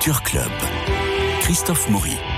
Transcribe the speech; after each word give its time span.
Culture 0.00 0.22
Club. 0.22 0.52
Christophe 1.42 1.90
Maury. 1.90 2.29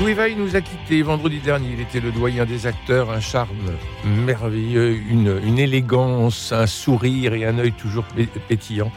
Louis 0.00 0.34
nous 0.34 0.56
a 0.56 0.62
quittés 0.62 1.02
vendredi 1.02 1.40
dernier. 1.40 1.72
Il 1.74 1.80
était 1.80 2.00
le 2.00 2.10
doyen 2.10 2.46
des 2.46 2.66
acteurs, 2.66 3.10
un 3.10 3.20
charme 3.20 3.76
merveilleux, 4.04 4.92
une, 4.92 5.58
élégance, 5.58 6.52
un 6.52 6.66
sourire 6.66 7.34
et 7.34 7.44
un 7.44 7.58
œil 7.58 7.72
toujours 7.72 8.04
pé- 8.04 8.26
pétillant. 8.48 8.90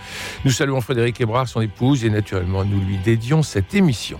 Nous 0.45 0.51
saluons 0.51 0.79
Frédéric 0.79 1.19
Hébrard, 1.19 1.47
son 1.49 1.59
épouse, 1.59 2.05
et 2.05 2.09
naturellement, 2.09 2.63
nous 2.63 2.79
lui 2.79 2.97
dédions 2.97 3.43
cette 3.43 3.75
émission. 3.75 4.17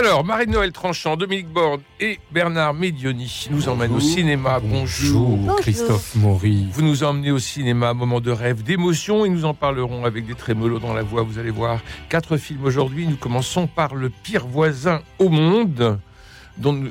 Alors, 0.00 0.24
Marie-Noël 0.24 0.72
Tranchant, 0.72 1.14
Dominique 1.14 1.48
Borde 1.48 1.82
et 2.00 2.20
Bernard 2.32 2.72
Medioni 2.72 3.48
nous 3.50 3.68
emmènent 3.68 3.94
au 3.94 4.00
cinéma. 4.00 4.58
Bonjour. 4.58 5.56
Christophe 5.58 6.14
Maury. 6.14 6.68
Vous 6.72 6.80
nous 6.80 7.04
emmenez 7.04 7.30
au 7.30 7.38
cinéma, 7.38 7.92
moment 7.92 8.22
de 8.22 8.30
rêve, 8.30 8.62
d'émotion, 8.62 9.26
et 9.26 9.28
nous 9.28 9.44
en 9.44 9.52
parlerons 9.52 10.06
avec 10.06 10.24
des 10.24 10.34
trémolos 10.34 10.78
dans 10.78 10.94
la 10.94 11.02
voix. 11.02 11.22
Vous 11.22 11.38
allez 11.38 11.50
voir 11.50 11.80
quatre 12.08 12.38
films 12.38 12.64
aujourd'hui. 12.64 13.06
Nous 13.06 13.16
commençons 13.16 13.66
par 13.66 13.94
Le 13.94 14.08
pire 14.08 14.46
voisin 14.46 15.02
au 15.18 15.28
monde. 15.28 15.98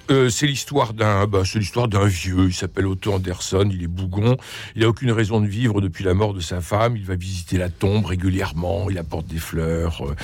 Euh, 0.09 0.29
c'est 0.29 0.47
l'histoire 0.47 0.93
d'un, 0.93 1.27
bah, 1.27 1.43
c'est 1.45 1.59
l'histoire 1.59 1.87
d'un 1.87 2.05
vieux. 2.05 2.47
Il 2.47 2.53
s'appelle 2.53 2.87
Otto 2.87 3.13
Anderson. 3.13 3.69
Il 3.71 3.83
est 3.83 3.87
bougon. 3.87 4.37
Il 4.75 4.81
n'a 4.81 4.89
aucune 4.89 5.11
raison 5.11 5.41
de 5.41 5.47
vivre 5.47 5.81
depuis 5.81 6.03
la 6.03 6.13
mort 6.13 6.33
de 6.33 6.39
sa 6.39 6.61
femme. 6.61 6.97
Il 6.97 7.05
va 7.05 7.15
visiter 7.15 7.57
la 7.57 7.69
tombe 7.69 8.05
régulièrement. 8.05 8.89
Il 8.89 8.97
apporte 8.97 9.27
des 9.27 9.37
fleurs. 9.37 10.01
euh, 10.05 10.15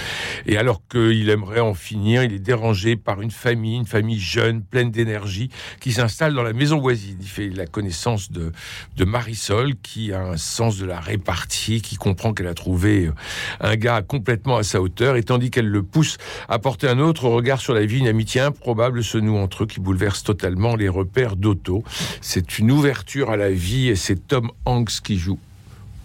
et 0.46 0.58
alors 0.58 0.82
qu'il 0.90 1.30
aimerait 1.30 1.60
en 1.60 1.74
finir, 1.74 2.24
il 2.24 2.34
est 2.34 2.40
dérangé 2.40 2.96
par 2.96 3.22
une 3.22 3.32
famille, 3.32 3.78
une 3.78 3.86
famille 3.86 4.20
jeune, 4.20 4.62
pleine 4.64 4.92
d'énergie, 4.92 5.50
qui 5.80 5.92
s'installe 5.92 6.34
dans 6.34 6.44
la 6.44 6.54
maison 6.54 6.80
voisine. 6.80 7.18
Il 7.22 7.28
fait 7.28 7.50
la 7.50 7.66
connaissance 7.66 8.32
de, 8.32 8.52
de 8.98 9.06
Marisol, 9.06 9.76
qui 9.76 10.14
a 10.14 10.22
un 10.22 10.38
sens 10.38 10.78
de 10.78 10.86
la 10.86 11.00
répartie, 11.00 11.82
qui 11.82 11.96
comprend 11.96 12.34
qu'elle 12.34 12.48
a 12.48 12.54
trouvé 12.54 13.12
un 13.60 13.76
gars 13.76 14.02
complètement 14.02 14.58
à 14.58 14.64
sa 14.64 14.82
hauteur, 14.82 15.16
et 15.16 15.24
tandis 15.24 15.52
qu'elle 15.52 15.70
le 15.70 15.84
pousse 15.84 16.18
à 16.50 16.60
porter 16.60 16.88
un 16.88 17.00
autre 17.00 17.28
regard 17.28 17.60
sur 17.60 17.74
la 17.74 17.86
vie, 17.86 18.00
une 18.00 18.08
amitié 18.08 18.42
improbable 18.42 19.04
se 19.04 19.18
noue 19.18 19.35
entre 19.38 19.64
eux 19.64 19.68
qui 19.68 19.80
bouleverse 19.80 20.24
totalement 20.24 20.76
les 20.76 20.90
repères 20.90 21.36
d'Otto. 21.36 21.84
C'est 22.22 22.60
une 22.60 22.72
ouverture 22.72 23.30
à 23.30 23.38
la 23.38 23.52
vie, 23.52 23.90
et 23.90 23.96
c'est 23.96 24.28
Tom 24.28 24.52
Hanks 24.66 25.02
qui 25.04 25.18
joue 25.18 25.40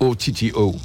OTTO. 0.01 0.77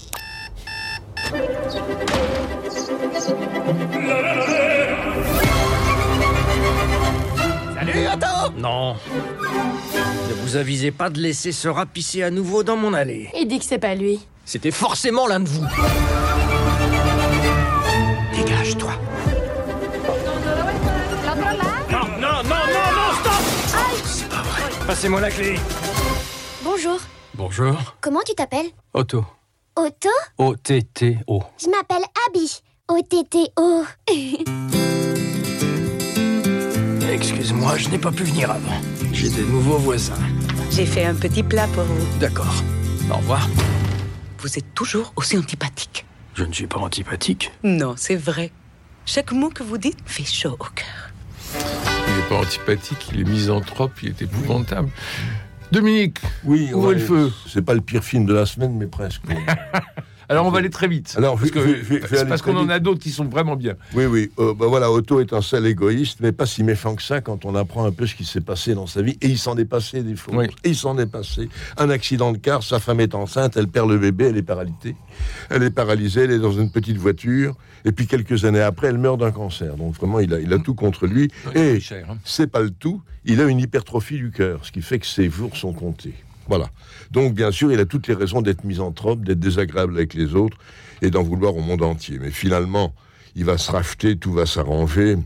Salut 7.76 8.08
Otto 8.14 8.54
Non. 8.58 8.96
Ne 10.30 10.34
vous 10.42 10.56
avisez 10.56 10.92
pas 10.92 11.10
de 11.10 11.20
laisser 11.20 11.52
se 11.52 11.68
rapisser 11.68 12.24
à 12.24 12.32
nouveau 12.32 12.64
dans 12.64 12.78
mon 12.78 12.94
allée. 12.94 13.30
Il 13.38 13.48
dit 13.48 13.60
que 13.60 13.66
c'est 13.66 13.80
pas 13.80 13.96
lui. 13.96 14.20
C'était 14.46 14.72
forcément 14.72 15.28
l'un 15.28 15.40
de 15.40 15.48
vous. 15.48 15.66
Passez-moi 24.96 25.20
la 25.20 25.30
clé. 25.30 25.56
Bonjour, 26.64 26.98
Bonjour. 27.34 27.76
comment 28.00 28.22
tu 28.26 28.34
t'appelles 28.34 28.70
Otto. 28.94 29.26
Otto 29.76 30.08
O-T-T-O. 30.38 31.44
Je 31.62 31.68
m'appelle 31.68 32.06
Abby. 32.30 32.62
O-T-T-O. 32.88 33.84
Excuse-moi, 37.12 37.76
je 37.76 37.90
n'ai 37.90 37.98
pas 37.98 38.14
pu 38.14 38.24
venir 38.24 38.52
avant. 38.52 38.80
J'ai 39.12 39.28
des 39.28 39.44
nouveaux 39.44 39.80
voisins. 39.80 40.16
J'ai 40.72 40.86
fait 40.86 41.04
un 41.04 41.16
petit 41.16 41.44
plat 41.44 41.68
pour 41.74 41.84
vous. 41.84 42.08
D'accord. 42.20 42.64
Au 43.12 43.16
revoir. 43.18 43.50
Vous 44.40 44.58
êtes 44.58 44.74
toujours 44.74 45.12
aussi 45.18 45.38
antipathique. 45.38 46.06
Je 46.36 46.46
ne 46.46 46.54
suis 46.54 46.68
pas 46.68 46.80
antipathique. 46.80 47.52
Non, 47.64 47.96
c'est 47.98 48.16
vrai. 48.16 48.50
Chaque 49.06 49.34
mot 49.34 49.50
que 49.50 49.64
vous 49.64 49.78
dites 49.78 50.00
fait 50.06 50.24
chaud 50.24 50.56
au 50.58 50.64
cœur. 50.74 51.05
Il 52.08 52.16
n'est 52.16 52.30
pas 52.30 52.36
antipathique, 52.38 53.10
il 53.14 53.22
est 53.22 53.24
misanthrope, 53.24 53.92
il 54.04 54.10
est 54.10 54.22
épouvantable. 54.22 54.90
Dominique, 55.72 56.20
Oui, 56.44 56.70
est 56.72 56.94
le 56.94 57.00
feu? 57.00 57.32
C'est 57.48 57.64
pas 57.64 57.74
le 57.74 57.82
pire 57.82 58.04
film 58.04 58.26
de 58.26 58.34
la 58.34 58.46
semaine, 58.46 58.78
mais 58.78 58.88
presque. 58.88 59.24
alors 60.30 60.46
on 60.46 60.50
va 60.50 60.60
aller 60.60 60.70
très 60.70 60.88
vite. 60.88 61.16
Alors, 61.18 61.40
parce 62.28 62.42
qu'on 62.42 62.58
en 62.58 62.70
a 62.70 62.80
d'autres 62.80 63.02
qui 63.02 63.12
sont 63.12 63.26
vraiment 63.26 63.56
bien. 63.56 63.76
oui, 63.94 64.06
oui. 64.06 64.32
euh, 64.40 64.54
bah 64.54 64.68
voilà, 64.68 64.92
Otto 64.92 65.20
est 65.20 65.34
un 65.34 65.42
sale 65.42 65.66
égoïste, 65.68 66.20
mais 66.22 66.32
pas 66.32 66.46
si 66.46 66.64
méchant 66.64 66.96
que 66.96 67.04
ça 67.04 67.22
quand 67.22 67.46
on 67.46 67.56
apprend 67.56 67.86
un 67.86 67.92
peu 67.92 68.08
ce 68.08 68.16
qui 68.16 68.26
s'est 68.26 68.42
passé 68.42 68.74
dans 68.74 68.88
sa 68.88 69.02
vie. 69.02 69.18
Et 69.22 69.28
il 69.28 69.38
s'en 69.38 69.58
est 69.58 69.66
passé 69.66 70.04
des 70.04 70.16
choses. 70.16 70.36
Oui. 70.36 70.46
Et 70.64 70.70
il 70.70 70.76
s'en 70.76 70.98
est 70.98 71.06
passé. 71.06 71.50
Un 71.78 71.90
accident 71.90 72.32
de 72.32 72.38
car, 72.38 72.64
sa 72.64 72.80
femme 72.80 73.00
est 73.00 73.16
enceinte, 73.16 73.58
elle 73.58 73.68
perd 73.68 73.90
le 73.90 73.98
bébé, 73.98 74.26
elle 74.26 74.38
est 74.38 74.44
paralysée. 74.44 74.96
Elle 75.50 75.64
est 75.64 75.72
paralysée, 75.72 76.22
elle 76.22 76.32
est 76.32 76.40
dans 76.40 76.52
une 76.52 76.72
petite 76.72 76.98
voiture. 76.98 77.56
Et 77.86 77.92
puis 77.92 78.08
quelques 78.08 78.46
années 78.46 78.62
après, 78.62 78.88
elle 78.88 78.98
meurt 78.98 79.20
d'un 79.20 79.32
cancer. 79.32 79.76
Donc 79.76 79.96
vraiment, 79.96 80.20
il 80.20 80.34
a, 80.34 80.40
il 80.40 80.52
a 80.54 80.60
tout 80.60 80.74
contre 80.74 81.06
lui. 81.06 81.32
Et 81.54 81.80
hein. 81.92 82.18
c'est 82.24 82.48
pas 82.48 82.62
le 82.62 82.72
tout. 82.72 83.02
Il 83.26 83.42
a 83.42 83.46
une 83.46 83.60
hypertrophie 83.60 84.18
du 84.18 84.32
cœur, 84.32 84.60
ce 84.64 84.72
qui 84.72 84.82
fait 84.82 85.00
que 85.00 85.08
ses 85.08 85.30
jours 85.30 85.56
sont 85.56 85.74
comptés. 85.74 86.14
Voilà. 86.48 86.70
Donc, 87.12 87.34
bien 87.34 87.52
sûr, 87.52 87.72
il 87.72 87.80
a 87.80 87.86
toutes 87.86 88.08
les 88.08 88.14
raisons 88.14 88.42
d'être 88.42 88.64
misanthrope, 88.64 89.24
d'être 89.24 89.40
désagréable 89.40 89.96
avec 89.96 90.14
les 90.14 90.36
autres 90.36 90.58
et 91.02 91.10
d'en 91.10 91.24
vouloir 91.24 91.56
au 91.56 91.62
monde 91.62 91.82
entier. 91.82 92.20
Mais 92.20 92.32
finalement, 92.32 92.94
il 93.36 93.46
va 93.46 93.58
se 93.58 93.72
racheter, 93.72 94.16
tout 94.18 94.34
va 94.34 94.46
s'arranger. 94.46 95.18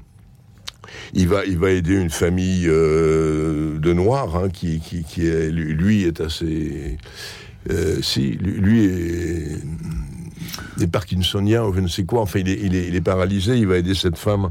Il 1.14 1.28
va, 1.28 1.46
il 1.46 1.58
va 1.60 1.70
aider 1.72 1.94
une 1.94 2.10
famille 2.10 2.66
euh, 2.68 3.78
de 3.78 3.94
noirs 3.94 4.36
hein, 4.36 4.50
qui, 4.50 4.80
qui, 4.80 5.04
qui 5.04 5.22
lui 5.22 6.04
est 6.04 6.20
assez. 6.20 6.98
euh, 7.70 8.02
si, 8.02 8.32
lui, 8.32 8.86
est, 8.86 9.58
est 10.82 10.88
parkinsonien 10.88 11.64
ou 11.66 11.74
je 11.74 11.82
ne 11.82 11.88
sais 11.88 12.06
quoi. 12.06 12.22
Enfin, 12.22 12.40
il 12.40 12.50
est, 12.50 12.88
il 12.88 12.96
est 12.96 13.02
paralysé. 13.02 13.58
Il 13.58 13.68
va 13.68 13.78
aider 13.78 13.94
cette 13.94 14.18
femme 14.18 14.50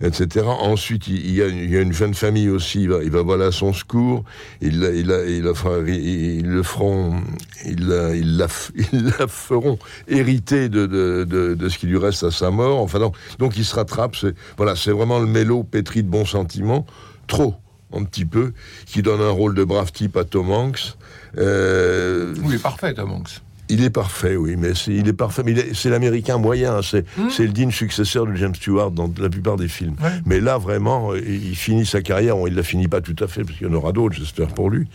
etc. 0.00 0.46
Ensuite, 0.46 1.06
il 1.08 1.34
y, 1.34 1.42
a, 1.42 1.46
une 1.46 1.92
jeune 1.92 2.14
famille 2.14 2.48
aussi, 2.48 2.82
il 2.82 2.90
va, 2.90 3.02
il 3.02 3.10
va 3.10 3.52
son 3.52 3.72
secours, 3.72 4.24
il, 4.60 4.82
il, 4.94 5.10
ils 5.28 5.42
le 5.42 6.62
feront, 6.62 7.20
ils 7.66 7.86
la, 7.86 8.48
feront 9.28 9.78
hériter 10.08 10.68
de, 10.68 11.68
ce 11.68 11.78
qui 11.78 11.86
lui 11.86 11.98
reste 11.98 12.22
à 12.24 12.30
sa 12.30 12.50
mort. 12.50 12.80
Enfin, 12.80 12.98
donc, 12.98 13.16
donc 13.38 13.56
il 13.56 13.64
se 13.64 13.74
rattrape. 13.74 14.16
Voilà, 14.56 14.76
c'est 14.76 14.92
vraiment 14.92 15.18
le 15.18 15.26
mélo 15.26 15.62
pétri 15.62 16.02
de 16.02 16.08
bons 16.08 16.24
sentiments, 16.24 16.86
trop, 17.26 17.54
un 17.92 18.04
petit 18.04 18.24
peu, 18.24 18.52
qui 18.86 19.02
donne 19.02 19.20
un 19.20 19.30
rôle 19.30 19.54
de 19.54 19.64
brave 19.64 19.92
type 19.92 20.16
à 20.16 20.24
Tom 20.24 20.50
Hanks. 20.50 20.96
Euh, 21.38 22.34
Oui, 22.44 22.58
parfait, 22.58 22.94
Tom 22.94 23.10
Hanks. 23.10 23.40
Il 23.74 23.84
est 23.84 23.90
parfait, 23.90 24.36
oui, 24.36 24.56
mais 24.58 24.74
c'est, 24.74 24.92
il 24.92 25.08
est 25.08 25.12
parfait. 25.12 25.42
Mais 25.44 25.54
c'est 25.74 25.90
l'américain 25.90 26.38
moyen, 26.38 26.80
c'est, 26.82 27.04
c'est 27.30 27.44
le 27.44 27.52
digne 27.52 27.70
successeur 27.70 28.26
de 28.26 28.34
James 28.34 28.54
Stewart 28.54 28.90
dans 28.90 29.12
la 29.18 29.28
plupart 29.28 29.56
des 29.56 29.68
films. 29.68 29.96
Ouais. 30.02 30.10
Mais 30.26 30.40
là, 30.40 30.58
vraiment, 30.58 31.14
il 31.14 31.54
il 31.54 31.56
finit 31.56 31.86
sa 31.86 32.02
carrière. 32.02 32.36
Bon, 32.36 32.46
il 32.46 32.54
la 32.54 32.62
finit 32.62 32.88
pas 32.88 33.00
tout 33.00 33.16
à 33.20 33.26
fait, 33.26 33.44
parce 33.44 33.56
qu'il 33.58 33.66
y 33.66 33.70
en 33.70 33.74
aura 33.74 33.92
d'autres, 33.92 34.16
j'espère 34.16 34.48
pour 34.48 34.70
lui. 34.70 34.86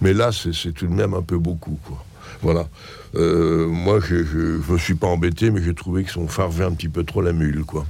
Mais 0.00 0.12
là, 0.12 0.30
c'est, 0.32 0.72
tout 0.72 0.86
de 0.86 0.92
même 0.92 1.14
un 1.14 1.22
peu 1.22 1.38
beaucoup, 1.38 1.78
quoi. 1.84 2.04
Voilà. 2.42 2.68
Euh, 3.14 3.66
moi, 3.66 4.00
je, 4.00 4.24
je 4.24 4.72
me 4.72 4.78
suis 4.78 4.94
pas 4.94 5.06
embêté, 5.06 5.50
mais 5.50 5.62
j'ai 5.62 5.74
trouvé 5.74 6.04
que 6.04 6.10
son 6.10 6.28
phare 6.28 6.50
un 6.60 6.72
petit 6.72 6.88
peu 6.88 7.04
trop 7.04 7.20
la 7.22 7.32
mule, 7.32 7.64
quoi. 7.64 7.84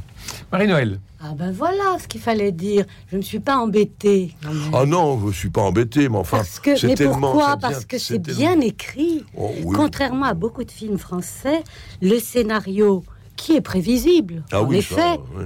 Marie-Noël. 0.52 1.00
Ah 1.20 1.32
ben 1.36 1.50
voilà 1.50 1.98
ce 2.00 2.06
qu'il 2.06 2.20
fallait 2.20 2.52
dire. 2.52 2.84
Je 3.10 3.16
ne 3.16 3.22
suis 3.22 3.40
pas 3.40 3.56
embêtée. 3.58 4.34
Ah 4.72 4.86
non, 4.86 5.18
je 5.28 5.32
suis 5.36 5.50
pas 5.50 5.62
embêté, 5.62 6.08
mais 6.08 6.16
enfin, 6.18 6.38
Parce 6.38 6.60
que, 6.60 6.76
c'est 6.76 6.86
mais 6.88 6.94
tellement. 6.94 7.14
ça 7.14 7.18
pourquoi 7.32 7.56
devient- 7.56 7.60
Parce 7.60 7.84
que 7.84 7.98
c'est 7.98 8.18
tellement- 8.20 8.38
bien 8.38 8.60
écrit. 8.60 9.24
Oh, 9.36 9.50
oui. 9.64 9.74
Contrairement 9.74 10.26
à 10.26 10.34
beaucoup 10.34 10.64
de 10.64 10.70
films 10.70 10.98
français, 10.98 11.62
le 12.00 12.18
scénario 12.18 13.04
qui 13.36 13.54
est 13.56 13.60
prévisible, 13.60 14.42
Ah 14.52 14.62
en 14.62 14.66
oui, 14.66 14.76
effet, 14.78 14.94
ça, 14.94 15.16
oui. 15.36 15.44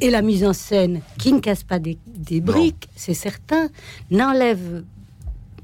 et 0.00 0.10
la 0.10 0.22
mise 0.22 0.44
en 0.44 0.52
scène 0.52 1.00
qui 1.18 1.32
ne 1.32 1.40
casse 1.40 1.62
pas 1.62 1.78
des, 1.78 1.98
des 2.06 2.40
briques, 2.40 2.88
c'est 2.96 3.14
certain, 3.14 3.68
n'enlève 4.10 4.84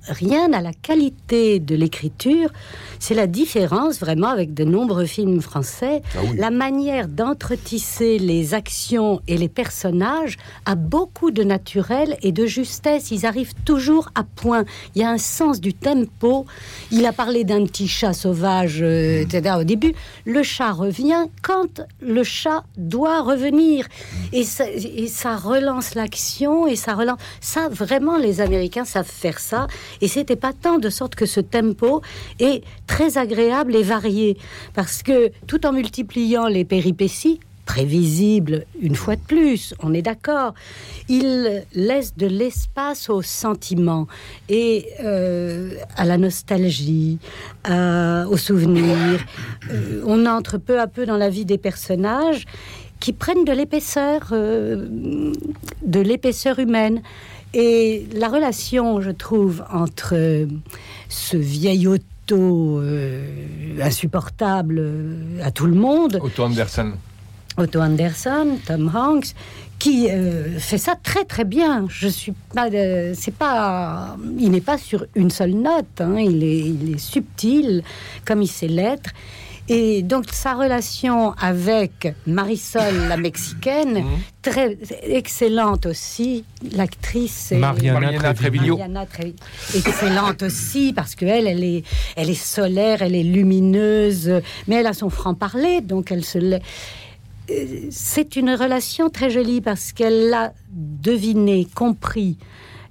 rien 0.08 0.52
à 0.52 0.61
la 0.61 0.73
qualité 0.73 1.58
de 1.58 1.75
l'écriture, 1.75 2.50
c'est 2.99 3.14
la 3.14 3.26
différence 3.26 4.00
vraiment 4.00 4.29
avec 4.29 4.55
de 4.55 4.64
nombreux 4.64 5.06
films 5.06 5.41
français. 5.41 6.02
Ah 6.14 6.20
oui. 6.23 6.37
La 6.37 6.50
manière 6.50 7.08
d'entretisser 7.08 8.19
les 8.19 8.55
actions 8.55 9.20
et 9.29 9.37
les 9.37 9.49
personnages 9.49 10.37
a 10.67 10.75
beaucoup 10.75 11.31
de 11.31 11.43
naturel 11.43 12.17
et 12.23 12.32
de 12.32 12.47
justesse. 12.47 13.11
Ils 13.11 13.26
arrivent 13.26 13.55
toujours 13.64 14.11
à 14.14 14.25
point. 14.25 14.64
Il 14.94 15.02
y 15.02 15.05
a 15.05 15.11
un 15.11 15.19
sens 15.19 15.61
du 15.61 15.75
tempo. 15.75 16.46
Il 16.91 17.06
a 17.06 17.12
parlé 17.12 17.44
d'un 17.44 17.64
petit 17.64 17.88
chat 17.88 18.12
sauvage, 18.12 18.81
euh, 18.82 19.23
etc. 19.23 19.56
Au 19.61 19.64
début, 19.64 19.94
le 20.25 20.43
chat 20.43 20.73
revient 20.73 21.26
quand 21.43 21.82
le 22.00 22.23
chat 22.25 22.64
doit 22.76 23.23
revenir. 23.23 23.87
Et 24.32 24.44
ça, 24.44 24.64
et 24.70 25.08
ça 25.08 25.37
relance 25.37 25.94
l'action 25.94 26.67
et 26.67 26.76
ça 26.76 26.94
relance. 26.94 27.19
Ça, 27.41 27.69
vraiment, 27.69 28.17
les 28.17 28.41
Américains 28.41 28.85
savent 28.85 29.11
faire 29.11 29.38
ça. 29.38 29.67
Et 30.01 30.09
c'était 30.09 30.37
pas 30.37 30.53
tant 30.53 30.79
de 30.79 30.89
sorte 30.89 31.15
que 31.15 31.27
ce 31.27 31.41
tempo 31.41 32.03
est 32.39 32.63
très 32.87 33.19
agréable 33.19 33.77
et 33.77 33.83
varié. 33.83 34.37
Parce 34.75 35.03
que 35.03 35.31
tout 35.47 35.67
en 35.67 35.73
multipliant 35.73 36.47
les 36.47 36.65
péripéties, 36.65 37.41
prévisibles 37.71 38.65
une 38.83 38.97
fois 38.97 39.15
de 39.15 39.21
plus, 39.21 39.75
on 39.81 39.95
est 39.95 40.03
d'accord, 40.03 40.55
il 41.09 41.63
laisse 41.73 42.17
de 42.17 42.27
l'espace 42.27 43.09
au 43.09 43.23
sentiment 43.23 44.09
et 44.49 44.87
euh, 45.05 45.75
à 45.97 46.05
la 46.05 46.19
nostalgie, 46.19 47.19
aux 47.69 48.37
souvenirs. 48.37 49.21
Euh, 49.71 50.03
on 50.05 50.27
entre 50.27 50.59
peu 50.59 50.81
à 50.81 50.89
peu 50.89 51.07
dans 51.07 51.17
la 51.17 51.31
vie 51.31 51.45
des 51.45 51.59
personnages 51.59 52.45
qui 52.99 53.13
prennent 53.13 53.45
de 53.45 53.53
l'épaisseur, 53.53 54.29
euh, 54.33 55.33
de 55.83 56.01
l'épaisseur 56.01 56.59
humaine. 56.59 57.03
Et 57.55 58.06
la 58.14 58.29
relation, 58.29 59.00
je 59.00 59.11
trouve, 59.11 59.64
entre 59.73 60.14
euh, 60.14 60.47
ce 61.08 61.37
vieil 61.37 61.87
auto 61.88 62.79
euh, 62.81 63.25
insupportable 63.82 64.76
euh, 64.79 65.43
à 65.43 65.50
tout 65.50 65.67
le 65.67 65.75
monde, 65.75 66.20
Otto 66.23 66.44
Anderson. 66.44 66.93
Otto 67.56 67.81
Anderson, 67.81 68.58
Tom 68.64 68.91
Hanks, 68.94 69.35
qui 69.81 70.08
euh, 70.11 70.58
fait 70.61 70.79
ça 70.79 70.94
très 71.02 71.25
très 71.25 71.44
bien. 71.44 71.87
Je 71.88 72.06
suis 72.06 72.32
pas, 72.55 72.69
c'est 73.14 73.35
pas, 73.35 74.17
il 74.38 74.50
n'est 74.53 74.61
pas 74.61 74.79
sur 74.79 75.05
une 75.17 75.31
seule 75.31 75.55
note. 75.55 76.00
hein. 76.00 76.17
Il 76.20 76.44
est, 76.44 76.61
il 76.61 76.94
est 76.94 76.99
subtil, 76.99 77.82
comme 78.25 78.43
il 78.43 78.49
sait 78.49 78.69
l'être. 78.69 79.11
Et 79.72 80.02
donc 80.02 80.25
sa 80.32 80.55
relation 80.55 81.31
avec 81.34 82.12
Marisol, 82.26 82.93
la 83.08 83.17
mexicaine, 83.17 84.05
très 84.43 84.76
excellente 85.05 85.87
aussi, 85.87 86.44
l'actrice. 86.72 87.52
est- 87.52 87.56
Mariana, 87.58 88.00
Mariana 88.00 88.34
Treviño. 88.34 88.76
Mariana 88.76 89.06
Trevi- 89.06 89.37
excellente 89.76 90.43
aussi 90.43 90.93
parce 90.93 91.14
qu'elle, 91.14 91.46
elle 91.46 91.62
est, 91.62 91.84
elle 92.17 92.31
est 92.31 92.34
solaire, 92.34 93.02
elle 93.02 93.14
est 93.14 93.22
lumineuse, 93.22 94.40
mais 94.67 94.75
elle 94.76 94.88
a 94.88 94.93
son 94.93 95.08
franc-parler, 95.08 95.82
donc 95.82 96.11
elle 96.11 96.25
se 96.25 96.38
l'est. 96.38 96.62
Euh, 97.50 97.64
C'est 97.90 98.34
une 98.34 98.50
relation 98.50 99.08
très 99.08 99.31
jolie 99.31 99.61
parce 99.61 99.93
qu'elle 99.93 100.31
l'a 100.31 100.52
deviné, 100.72 101.69
compris. 101.75 102.38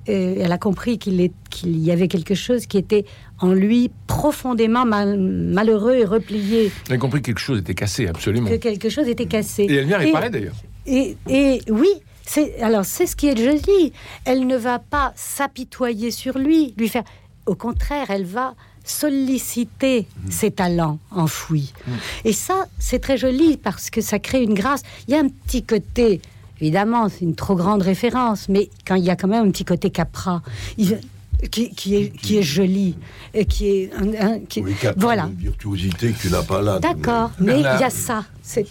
Euh, 0.10 0.36
elle 0.40 0.52
a 0.52 0.58
compris 0.58 0.98
qu'il 0.98 1.30
y 1.64 1.92
avait 1.92 2.08
quelque 2.08 2.34
chose 2.36 2.66
qui 2.66 2.78
était 2.78 3.06
en 3.40 3.54
lui 3.54 3.92
profondément 4.08 4.86
mal- 4.86 5.20
malheureux 5.20 5.94
et 5.96 6.04
replié, 6.06 6.72
J'ai 6.90 6.98
compris 6.98 7.22
que 7.22 7.28
quelque 7.28 7.40
chose 7.40 7.60
était 7.60 7.76
cassé, 7.76 8.08
absolument. 8.08 8.50
que 8.50 8.56
quelque 8.56 8.90
chose 8.90 9.08
était 9.08 9.28
cassé. 9.28 9.64
Et 9.64 9.76
elle 9.76 9.86
vient 9.86 9.98
réparer 10.00 10.30
d'ailleurs. 10.30 10.56
et, 10.88 11.16
et 11.30 11.62
oui, 11.70 11.90
alors 12.62 12.86
c'est 12.86 13.06
ce 13.06 13.16
qui 13.16 13.28
est 13.28 13.38
joli. 13.38 13.94
Elle 14.26 14.48
ne 14.48 14.58
va 14.58 14.80
pas 14.80 15.14
s'apitoyer 15.16 16.12
sur 16.12 16.38
lui, 16.38 16.74
lui 16.78 16.90
faire. 16.90 17.04
Au 17.46 17.56
contraire, 17.56 18.08
elle 18.10 18.26
va 18.26 18.56
solliciter 18.84 20.08
ses 20.30 20.52
talents 20.52 21.00
enfouis. 21.12 21.74
Et 22.26 22.34
ça, 22.34 22.66
c'est 22.80 23.00
très 23.00 23.18
joli 23.18 23.58
parce 23.58 23.90
que 23.90 24.02
ça 24.02 24.20
crée 24.20 24.44
une 24.44 24.54
grâce. 24.54 24.82
Il 25.08 25.14
y 25.14 25.18
a 25.18 25.20
un 25.20 25.28
petit 25.30 25.64
côté, 25.64 26.22
évidemment, 26.62 27.10
c'est 27.10 27.22
une 27.22 27.36
trop 27.36 27.56
grande 27.56 27.82
référence, 27.82 28.50
mais 28.50 28.70
quand 28.88 28.96
il 28.96 29.04
y 29.04 29.10
a 29.10 29.16
quand 29.16 29.28
même 29.28 29.48
un 29.48 29.52
petit 29.52 29.66
côté 29.66 29.90
Capra, 29.90 30.42
il- 30.78 31.00
qui, 31.52 31.70
qui 31.70 31.96
est, 31.96 32.10
qui 32.10 32.38
est 32.38 32.42
joli 32.44 32.98
et 33.34 33.46
qui 33.46 33.68
est 33.70 33.92
un- 33.94 34.28
un- 34.34 34.40
qui- 34.40 34.60
Oui, 34.62 34.74
Capra, 34.74 35.00
voilà. 35.00 35.24
Une 35.28 35.36
virtuosité 35.36 36.12
que 36.12 36.20
tu 36.20 36.30
n'as 36.30 36.44
pas 36.44 36.62
là. 36.62 36.80
D'accord, 36.80 37.32
mais 37.40 37.54
il 37.54 37.60
y 37.60 37.64
Bernard. 37.64 37.84
a 37.84 37.90
ça. 37.90 38.26
C'est 38.42 38.68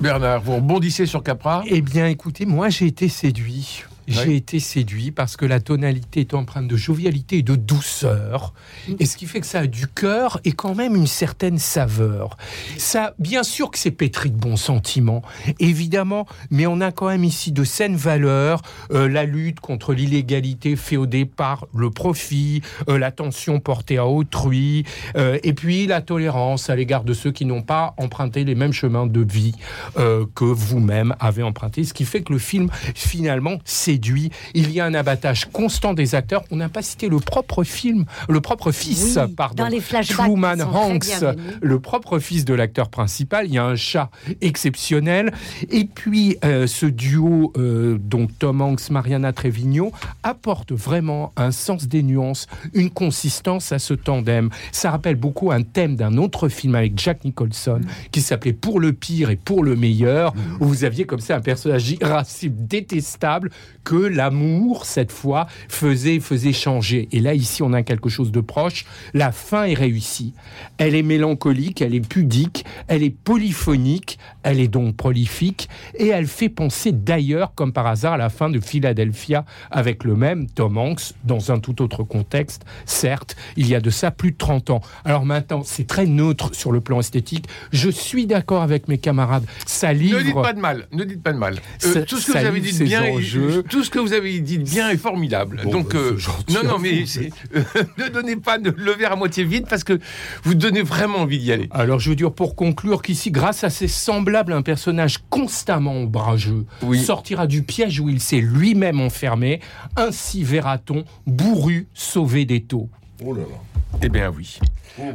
Bernard, 0.00 0.42
vous 0.42 0.56
rebondissez 0.56 1.06
sur 1.06 1.22
Capra? 1.22 1.62
Eh 1.66 1.80
bien, 1.80 2.06
écoutez, 2.06 2.44
moi, 2.44 2.68
j'ai 2.68 2.86
été 2.88 3.08
séduit. 3.08 3.84
J'ai 4.06 4.36
été 4.36 4.60
séduit 4.60 5.10
parce 5.10 5.36
que 5.36 5.46
la 5.46 5.60
tonalité 5.60 6.20
est 6.20 6.34
empreinte 6.34 6.68
de 6.68 6.76
jovialité 6.76 7.38
et 7.38 7.42
de 7.42 7.56
douceur. 7.56 8.54
Et 8.98 9.06
ce 9.06 9.16
qui 9.16 9.26
fait 9.26 9.40
que 9.40 9.46
ça 9.46 9.60
a 9.60 9.66
du 9.66 9.86
cœur 9.86 10.40
et 10.44 10.52
quand 10.52 10.74
même 10.74 10.94
une 10.94 11.06
certaine 11.06 11.58
saveur. 11.58 12.36
Ça, 12.76 13.14
bien 13.18 13.42
sûr 13.42 13.70
que 13.70 13.78
c'est 13.78 13.90
pétri 13.90 14.30
de 14.30 14.36
bons 14.36 14.56
sentiments, 14.56 15.22
évidemment, 15.58 16.26
mais 16.50 16.66
on 16.66 16.80
a 16.80 16.92
quand 16.92 17.08
même 17.08 17.24
ici 17.24 17.52
de 17.52 17.64
saines 17.64 17.96
valeurs. 17.96 18.62
euh, 18.92 19.08
la 19.08 19.24
lutte 19.24 19.60
contre 19.60 19.94
l'illégalité 19.94 20.76
féodée 20.76 21.24
par 21.24 21.66
le 21.74 21.90
profit, 21.90 22.62
euh, 22.88 22.98
l'attention 22.98 23.60
portée 23.60 23.98
à 23.98 24.06
autrui, 24.06 24.84
euh, 25.16 25.38
et 25.42 25.52
puis 25.52 25.86
la 25.86 26.00
tolérance 26.00 26.70
à 26.70 26.76
l'égard 26.76 27.04
de 27.04 27.12
ceux 27.12 27.32
qui 27.32 27.44
n'ont 27.44 27.62
pas 27.62 27.94
emprunté 27.96 28.44
les 28.44 28.54
mêmes 28.54 28.72
chemins 28.72 29.06
de 29.06 29.20
vie 29.20 29.54
euh, 29.98 30.26
que 30.34 30.44
vous-même 30.44 31.14
avez 31.20 31.42
emprunté. 31.42 31.84
Ce 31.84 31.94
qui 31.94 32.04
fait 32.04 32.22
que 32.22 32.32
le 32.32 32.38
film, 32.38 32.68
finalement, 32.94 33.58
séduit. 33.94 34.30
Il 34.54 34.72
y 34.72 34.80
a 34.80 34.84
un 34.86 34.94
abattage 34.94 35.46
constant 35.52 35.94
des 35.94 36.14
acteurs. 36.14 36.44
On 36.50 36.56
n'a 36.56 36.68
pas 36.68 36.82
cité 36.82 37.08
le 37.08 37.20
propre 37.20 37.62
film, 37.62 38.04
le 38.28 38.40
propre 38.40 38.72
fils, 38.72 39.18
Oui, 39.22 39.32
pardon. 39.34 39.62
dans 39.62 39.68
les 39.68 39.80
flashbacks 39.80 40.26
Truman 40.26 40.60
Hanks, 40.62 41.24
le 41.62 41.78
propre 41.80 42.18
fils 42.18 42.44
de 42.44 42.54
l'acteur 42.54 42.88
principal. 42.88 43.46
Il 43.46 43.54
y 43.54 43.58
a 43.58 43.64
un 43.64 43.76
chat 43.76 44.10
exceptionnel. 44.40 45.32
Et 45.70 45.84
puis, 45.84 46.36
euh, 46.44 46.66
ce 46.66 46.86
duo, 46.86 47.52
euh, 47.56 47.98
donc 47.98 48.30
Tom 48.38 48.60
Hanks, 48.60 48.90
Mariana 48.90 49.32
Trevino, 49.32 49.92
apporte 50.22 50.72
vraiment 50.72 51.32
un 51.36 51.52
sens 51.52 51.86
des 51.86 52.02
nuances, 52.02 52.46
une 52.72 52.90
consistance 52.90 53.70
à 53.72 53.78
ce 53.78 53.94
tandem. 53.94 54.50
Ça 54.72 54.90
rappelle 54.90 55.16
beaucoup 55.16 55.52
un 55.52 55.62
thème 55.62 55.94
d'un 55.96 56.16
autre 56.16 56.48
film 56.48 56.74
avec 56.74 56.98
Jack 56.98 57.24
Nicholson 57.24 57.80
qui 58.10 58.20
s'appelait 58.22 58.52
Pour 58.52 58.80
le 58.80 58.92
pire 58.92 59.30
et 59.30 59.36
pour 59.36 59.62
le 59.62 59.76
meilleur, 59.76 60.34
où 60.60 60.66
vous 60.66 60.84
aviez 60.84 61.04
comme 61.04 61.20
ça 61.20 61.36
un 61.36 61.40
personnage 61.40 61.90
irascible, 61.92 62.56
détestable, 62.66 63.50
que 63.84 63.96
l'amour, 63.96 64.86
cette 64.86 65.12
fois, 65.12 65.46
faisait, 65.68 66.20
faisait 66.20 66.52
changer. 66.52 67.08
Et 67.12 67.20
là, 67.20 67.34
ici, 67.34 67.62
on 67.62 67.72
a 67.72 67.82
quelque 67.82 68.08
chose 68.08 68.32
de 68.32 68.40
proche. 68.40 68.86
La 69.12 69.30
fin 69.30 69.64
est 69.64 69.74
réussie. 69.74 70.34
Elle 70.78 70.94
est 70.94 71.02
mélancolique, 71.02 71.82
elle 71.82 71.94
est 71.94 72.06
pudique, 72.06 72.64
elle 72.88 73.02
est 73.02 73.10
polyphonique, 73.10 74.18
elle 74.42 74.60
est 74.60 74.68
donc 74.68 74.96
prolifique, 74.96 75.68
et 75.94 76.08
elle 76.08 76.26
fait 76.26 76.48
penser 76.48 76.92
d'ailleurs, 76.92 77.54
comme 77.54 77.72
par 77.72 77.86
hasard, 77.86 78.14
à 78.14 78.16
la 78.16 78.30
fin 78.30 78.50
de 78.50 78.60
Philadelphia, 78.60 79.44
avec 79.70 80.04
le 80.04 80.16
même 80.16 80.48
Tom 80.48 80.78
Hanks, 80.78 81.12
dans 81.24 81.52
un 81.52 81.58
tout 81.58 81.82
autre 81.82 82.02
contexte, 82.02 82.64
certes, 82.86 83.36
il 83.56 83.68
y 83.68 83.74
a 83.74 83.80
de 83.80 83.90
ça 83.90 84.10
plus 84.10 84.32
de 84.32 84.36
30 84.36 84.70
ans. 84.70 84.80
Alors 85.04 85.26
maintenant, 85.26 85.62
c'est 85.64 85.86
très 85.86 86.06
neutre 86.06 86.54
sur 86.54 86.72
le 86.72 86.80
plan 86.80 87.00
esthétique. 87.00 87.46
Je 87.72 87.90
suis 87.90 88.26
d'accord 88.26 88.62
avec 88.62 88.88
mes 88.88 88.98
camarades. 88.98 89.44
Ça 89.66 89.92
livre... 89.92 90.18
Ne 90.18 90.24
dites 90.24 90.34
pas 90.34 90.52
de 90.52 90.60
mal, 90.60 90.88
ne 90.92 91.04
dites 91.04 91.22
pas 91.22 91.32
de 91.32 91.38
mal. 91.38 91.58
Euh, 91.84 92.04
tout 92.04 92.18
ce 92.18 92.32
que 92.32 92.38
vous 92.38 92.44
avez 92.44 92.60
dit 92.60 92.78
de 92.78 92.84
bien, 92.84 93.04
enjeux. 93.04 93.62
Tout 93.74 93.82
ce 93.82 93.90
que 93.90 93.98
vous 93.98 94.12
avez 94.12 94.38
dit 94.38 94.58
de 94.58 94.62
bien 94.62 94.88
est 94.90 94.96
formidable. 94.96 95.60
Bon, 95.64 95.72
Donc 95.72 95.94
bah, 95.94 95.98
euh, 95.98 96.16
gentil 96.16 96.54
non, 96.54 96.62
non, 96.62 96.76
à 96.76 96.78
mais 96.78 97.02
ne 97.98 98.08
donnez 98.08 98.36
pas 98.36 98.56
de- 98.58 98.72
le 98.76 98.92
verre 98.92 99.10
à 99.10 99.16
moitié 99.16 99.42
vide 99.42 99.66
parce 99.68 99.82
que 99.82 99.98
vous 100.44 100.54
donnez 100.54 100.82
vraiment 100.82 101.18
envie 101.18 101.40
d'y 101.40 101.50
aller. 101.50 101.66
Alors, 101.72 101.98
je 101.98 102.08
veux 102.08 102.14
dire, 102.14 102.30
pour 102.30 102.54
conclure, 102.54 103.02
qu'ici, 103.02 103.32
grâce 103.32 103.64
à 103.64 103.70
ses 103.70 103.88
semblables, 103.88 104.52
un 104.52 104.62
personnage 104.62 105.18
constamment 105.28 105.90
ombrageux 105.94 106.66
Oui. 106.82 107.02
sortira 107.02 107.48
du 107.48 107.64
piège 107.64 107.98
où 107.98 108.08
il 108.08 108.20
s'est 108.20 108.38
lui-même 108.40 109.00
enfermé. 109.00 109.58
Ainsi 109.96 110.44
verra-t-on, 110.44 111.02
bourru, 111.26 111.88
sauvé 111.94 112.44
des 112.44 112.62
taux. 112.62 112.88
Oh 113.24 113.34
là 113.34 113.40
là. 113.42 113.93
Eh 114.04 114.10
bien 114.10 114.30
oui. 114.36 114.58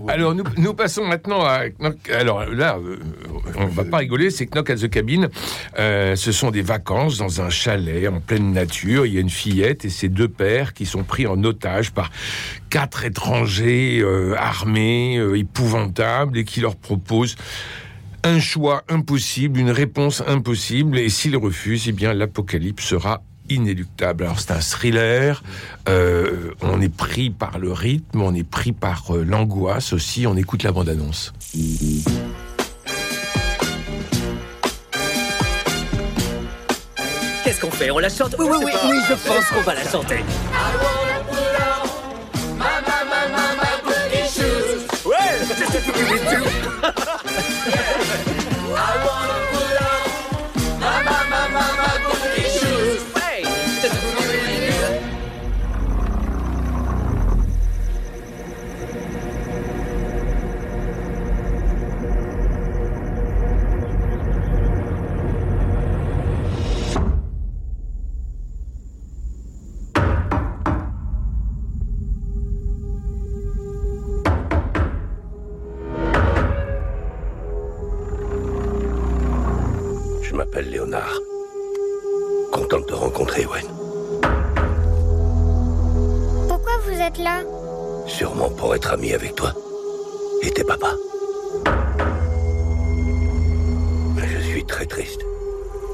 Alors 0.08 0.34
nous, 0.34 0.74
passons 0.74 1.05
maintenant 1.05 1.46
à 1.46 1.65
alors 2.12 2.43
là 2.48 2.77
euh, 2.77 2.98
on 3.55 3.67
va 3.67 3.86
pas 3.86 3.98
rigoler 3.98 4.31
c'est 4.31 4.48
Knock 4.48 4.72
at 4.72 4.77
the 4.77 4.89
Cabin. 4.89 5.29
Euh, 5.77 6.15
ce 6.15 6.31
sont 6.31 6.50
des 6.50 6.63
vacances 6.63 7.19
dans 7.19 7.39
un 7.39 7.51
chalet 7.51 8.10
en 8.10 8.19
pleine 8.19 8.51
nature. 8.51 9.05
Il 9.05 9.13
y 9.13 9.17
a 9.17 9.22
une 9.22 9.29
fillette 9.29 9.86
et 9.86 9.89
ses 9.89 10.10
deux 10.10 10.27
pères 10.27 10.74
qui 10.74 10.88
sont 10.88 11.03
pris 11.03 11.27
en 11.27 11.43
otage 11.43 11.91
par 11.91 12.10
quatre 12.72 13.05
étrangers 13.05 14.00
euh, 14.01 14.36
armés 14.38 15.22
épouvantables 15.36 16.39
et 16.39 16.46
qui 16.46 16.62
leur 16.62 16.75
proposent 16.75 17.36
un 18.24 18.39
choix 18.39 18.84
impossible, 18.89 19.60
une 19.60 19.72
réponse 19.72 20.22
impossible, 20.27 21.00
et 21.00 21.08
s'ils 21.08 21.38
refusent, 21.38 21.88
eh 21.88 21.93
bien 21.93 22.13
l'apocalypse 22.13 22.84
sera 22.84 23.22
inéluctable. 23.50 24.24
Alors 24.24 24.39
c'est 24.39 24.51
un 24.51 24.62
thriller, 24.62 25.44
euh, 25.88 26.51
on 26.62 26.82
est 26.82 26.94
pris 26.94 27.29
par 27.29 27.60
le 27.60 27.72
rythme, 27.72 28.22
on 28.22 28.34
est 28.34 28.44
pris 28.44 28.72
par 28.72 29.15
euh, 29.15 29.24
l'angoisse 29.24 29.94
aussi, 29.94 30.27
on 30.27 30.36
écoute 30.36 30.63
la 30.63 30.72
bande-annonce. 30.72 31.34
Qu'est-ce 37.44 37.62
qu'on 37.62 37.72
fait? 37.72 37.91
On 37.91 38.00
la 38.00 38.10
chante? 38.10 38.36
Oui, 38.38 38.46
oui, 38.50 38.58
oui, 38.65 38.72
oui, 38.86 38.98
je 39.10 39.13
pense 39.27 39.46
qu'on 39.46 39.62
va 39.62 39.74
la 39.74 39.89
chanter. 39.89 40.24
Ouais, 45.06 45.15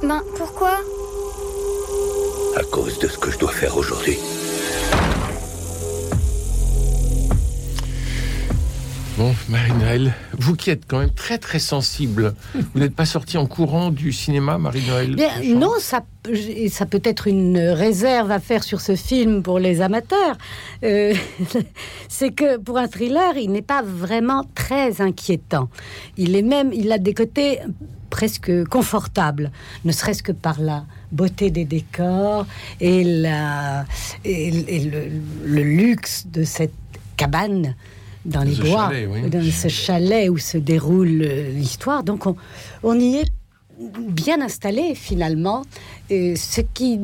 Ben, 0.07 0.21
pourquoi? 0.37 0.77
À 2.55 2.63
cause 2.65 2.99
de 2.99 3.07
ce 3.07 3.17
que 3.17 3.31
je 3.31 3.39
dois 3.39 3.51
faire 3.51 3.75
aujourd'hui. 3.75 4.19
Vous 10.37 10.55
qui 10.55 10.69
êtes 10.69 10.83
quand 10.87 10.99
même 10.99 11.13
très 11.13 11.37
très 11.37 11.59
sensible, 11.59 12.33
vous 12.53 12.79
n'êtes 12.79 12.95
pas 12.95 13.05
sorti 13.05 13.37
en 13.37 13.45
courant 13.45 13.91
du 13.91 14.11
cinéma, 14.11 14.57
Marie-Noël 14.57 15.15
non, 15.55 15.71
ça, 15.79 16.01
peut 16.85 17.01
être 17.03 17.27
une 17.27 17.59
réserve 17.59 18.31
à 18.31 18.39
faire 18.39 18.63
sur 18.63 18.81
ce 18.81 18.95
film 18.95 19.43
pour 19.43 19.59
les 19.59 19.81
amateurs. 19.81 20.37
Euh, 20.83 21.13
c'est 22.09 22.31
que 22.31 22.57
pour 22.57 22.77
un 22.77 22.87
thriller, 22.87 23.37
il 23.37 23.51
n'est 23.51 23.61
pas 23.61 23.81
vraiment 23.81 24.43
très 24.55 25.01
inquiétant. 25.01 25.69
Il 26.17 26.35
est 26.35 26.41
même, 26.41 26.71
il 26.73 26.91
a 26.91 26.97
des 26.97 27.13
côtés 27.13 27.59
presque 28.09 28.65
confortables, 28.65 29.51
ne 29.83 29.91
serait-ce 29.91 30.23
que 30.23 30.31
par 30.31 30.59
la 30.61 30.85
beauté 31.11 31.51
des 31.51 31.65
décors 31.65 32.45
et, 32.79 33.03
la, 33.03 33.85
et, 34.23 34.47
et 34.47 34.79
le, 34.85 35.03
le 35.45 35.63
luxe 35.63 36.25
de 36.27 36.43
cette 36.43 36.73
cabane 37.17 37.75
dans 38.25 38.43
les 38.43 38.55
bois, 38.55 38.89
chalet, 38.89 39.09
oui. 39.11 39.29
dans 39.29 39.51
ce 39.51 39.67
chalet 39.67 40.29
où 40.29 40.37
se 40.37 40.57
déroule 40.57 41.21
euh, 41.21 41.49
l'histoire. 41.51 42.03
Donc 42.03 42.25
on, 42.25 42.35
on 42.83 42.99
y 42.99 43.17
est 43.17 43.31
bien 43.79 44.41
installé 44.41 44.95
finalement, 44.95 45.63
et 46.09 46.35
ce 46.35 46.61
qui, 46.61 46.99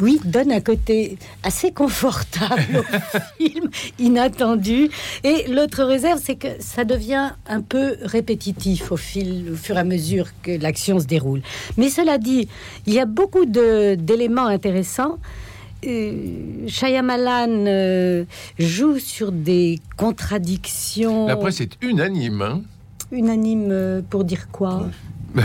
oui, 0.00 0.20
donne 0.24 0.52
un 0.52 0.60
côté 0.60 1.18
assez 1.42 1.72
confortable 1.72 2.78
au 2.78 3.42
film, 3.44 3.68
inattendu. 3.98 4.88
Et 5.24 5.48
l'autre 5.48 5.84
réserve, 5.84 6.20
c'est 6.22 6.36
que 6.36 6.48
ça 6.60 6.84
devient 6.84 7.32
un 7.46 7.60
peu 7.60 7.96
répétitif 8.02 8.92
au, 8.92 8.96
fil, 8.96 9.50
au 9.52 9.56
fur 9.56 9.76
et 9.76 9.80
à 9.80 9.84
mesure 9.84 10.28
que 10.42 10.52
l'action 10.52 10.98
se 10.98 11.06
déroule. 11.06 11.42
Mais 11.76 11.88
cela 11.90 12.18
dit, 12.18 12.48
il 12.86 12.94
y 12.94 13.00
a 13.00 13.06
beaucoup 13.06 13.44
d'éléments 13.44 14.46
intéressants. 14.46 15.18
Euh, 15.84 16.68
Shyamalan 16.68 17.64
euh, 17.66 18.24
joue 18.58 18.98
sur 18.98 19.32
des 19.32 19.80
contradictions 19.96 21.26
La 21.26 21.36
presse 21.36 21.60
est 21.60 21.76
unanime. 21.82 22.40
hein. 22.42 22.62
unanimes 23.10 23.68
euh, 23.72 24.00
pour 24.08 24.24
dire 24.24 24.48
quoi 24.52 24.88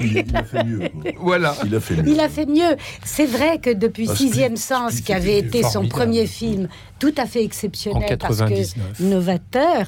Il, 0.00 0.18
il 0.28 0.36
a 0.36 0.44
fait 0.44 0.64
mieux. 0.64 0.88
quoi. 0.88 1.10
Voilà. 1.20 1.56
Il 1.64 1.74
a 1.74 1.80
fait 1.80 1.96
mieux. 1.96 2.08
Il 2.12 2.20
a 2.20 2.28
fait 2.28 2.46
mieux. 2.46 2.76
C'est 3.04 3.26
vrai 3.26 3.58
que 3.58 3.70
depuis 3.70 4.06
Parce 4.06 4.18
Sixième 4.18 4.54
que- 4.54 4.58
Sens, 4.60 5.00
qui 5.00 5.12
avait 5.12 5.38
été 5.38 5.62
son 5.62 5.88
premier 5.88 6.26
film 6.26 6.68
tout 6.98 7.14
à 7.16 7.26
fait 7.26 7.42
exceptionnel, 7.44 8.16
parce 8.18 8.38
99. 8.38 8.98
que 8.98 9.02
novateur, 9.02 9.86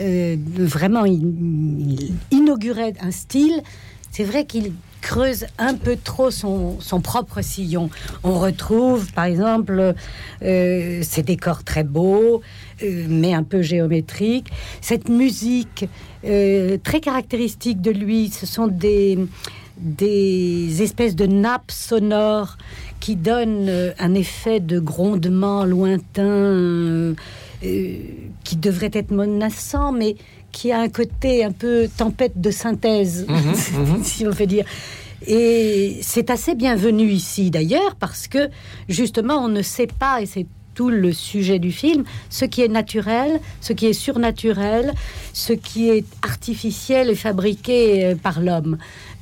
euh, 0.00 0.36
vraiment 0.58 1.04
il, 1.04 1.22
il 1.22 2.12
inaugurait 2.38 2.94
un 3.00 3.10
style. 3.10 3.62
C'est 4.10 4.24
vrai 4.24 4.44
qu'il 4.44 4.72
creuse 5.04 5.44
un 5.58 5.74
peu 5.74 5.96
trop 6.02 6.30
son, 6.30 6.80
son 6.80 7.00
propre 7.02 7.42
sillon. 7.42 7.90
On 8.22 8.38
retrouve, 8.38 9.12
par 9.12 9.26
exemple, 9.26 9.94
euh, 10.42 11.00
ces 11.02 11.22
décors 11.22 11.62
très 11.62 11.84
beaux, 11.84 12.40
euh, 12.82 13.06
mais 13.08 13.34
un 13.34 13.42
peu 13.42 13.60
géométriques. 13.60 14.50
Cette 14.80 15.10
musique 15.10 15.86
euh, 16.24 16.78
très 16.82 17.00
caractéristique 17.00 17.82
de 17.82 17.90
lui, 17.90 18.30
ce 18.30 18.46
sont 18.46 18.66
des, 18.66 19.18
des 19.78 20.82
espèces 20.82 21.14
de 21.14 21.26
nappes 21.26 21.70
sonores 21.70 22.56
qui 22.98 23.14
donnent 23.14 23.92
un 23.98 24.14
effet 24.14 24.58
de 24.58 24.78
grondement 24.78 25.66
lointain 25.66 27.14
qui 27.60 28.56
devrait 28.56 28.90
être 28.92 29.10
menaçant, 29.10 29.92
mais 29.92 30.16
qui 30.54 30.72
a 30.72 30.80
un 30.80 30.88
côté 30.88 31.44
un 31.44 31.52
peu 31.52 31.88
tempête 31.94 32.40
de 32.40 32.50
synthèse, 32.50 33.26
si 34.02 34.26
on 34.26 34.32
peut 34.32 34.46
dire. 34.46 34.64
Et 35.26 35.98
c'est 36.02 36.30
assez 36.30 36.54
bienvenu 36.54 37.06
ici 37.10 37.50
d'ailleurs 37.50 37.96
parce 37.96 38.28
que 38.28 38.50
justement 38.88 39.36
on 39.38 39.48
ne 39.48 39.62
sait 39.62 39.88
pas, 39.88 40.22
et 40.22 40.26
c'est 40.26 40.46
tout 40.74 40.90
le 40.90 41.12
sujet 41.12 41.58
du 41.58 41.72
film, 41.72 42.04
ce 42.30 42.44
qui 42.44 42.62
est 42.62 42.68
naturel, 42.68 43.40
ce 43.60 43.72
qui 43.72 43.86
est 43.86 43.92
surnaturel, 43.92 44.92
ce 45.32 45.52
qui 45.52 45.88
est 45.88 46.04
artificiel 46.22 47.10
et 47.10 47.14
fabriqué 47.14 48.04
euh, 48.04 48.14
par 48.16 48.40
l'homme. 48.40 48.76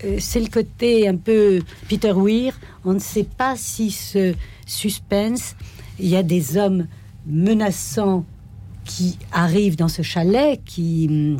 Euh, 0.04 0.16
C'est 0.18 0.40
le 0.40 0.48
côté 0.48 1.06
un 1.06 1.16
peu 1.16 1.60
Peter 1.88 2.14
Weir. 2.16 2.58
On 2.84 2.94
ne 2.94 2.98
sait 2.98 3.28
pas 3.36 3.54
si 3.56 3.90
ce 3.90 4.34
suspense, 4.66 5.54
il 6.00 6.08
y 6.08 6.16
a 6.16 6.22
des 6.22 6.56
hommes 6.56 6.86
menaçants 7.26 8.24
qui 8.84 9.18
arrivent 9.32 9.76
dans 9.76 9.88
ce 9.88 10.02
chalet, 10.02 10.60
qui 10.64 11.08
hum, 11.10 11.36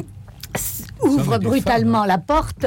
des 1.02 1.38
brutalement 1.38 2.04
la 2.04 2.18
porte 2.18 2.66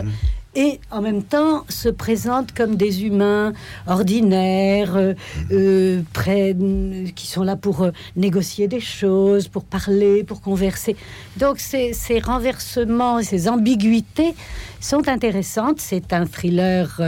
et 0.55 0.79
en 0.89 1.01
même 1.01 1.24
temps 1.24 1.65
se 1.70 1.89
présentent 1.89 2.53
comme 2.53 2.75
des 2.75 3.03
humains 3.03 3.53
ordinaires, 3.88 4.96
euh, 4.96 5.13
euh, 5.51 6.01
prêts, 6.13 6.55
euh, 6.60 7.08
qui 7.13 7.27
sont 7.27 7.44
là 7.44 7.55
pour 7.55 7.84
euh, 7.84 7.91
négocier 8.15 8.67
des 8.67 8.79
choses, 8.79 9.48
pour 9.50 9.65
parler, 9.65 10.24
pour 10.24 10.41
converser. 10.41 10.96
Donc 11.38 11.60
ces, 11.60 11.94
ces 11.94 12.20
renversements, 12.20 13.22
ces 13.22 13.50
ambiguïtés 13.50 14.34
sont 14.79 15.08
intéressantes. 15.10 15.79
C'est 15.79 16.13
un 16.13 16.25
thriller. 16.25 17.01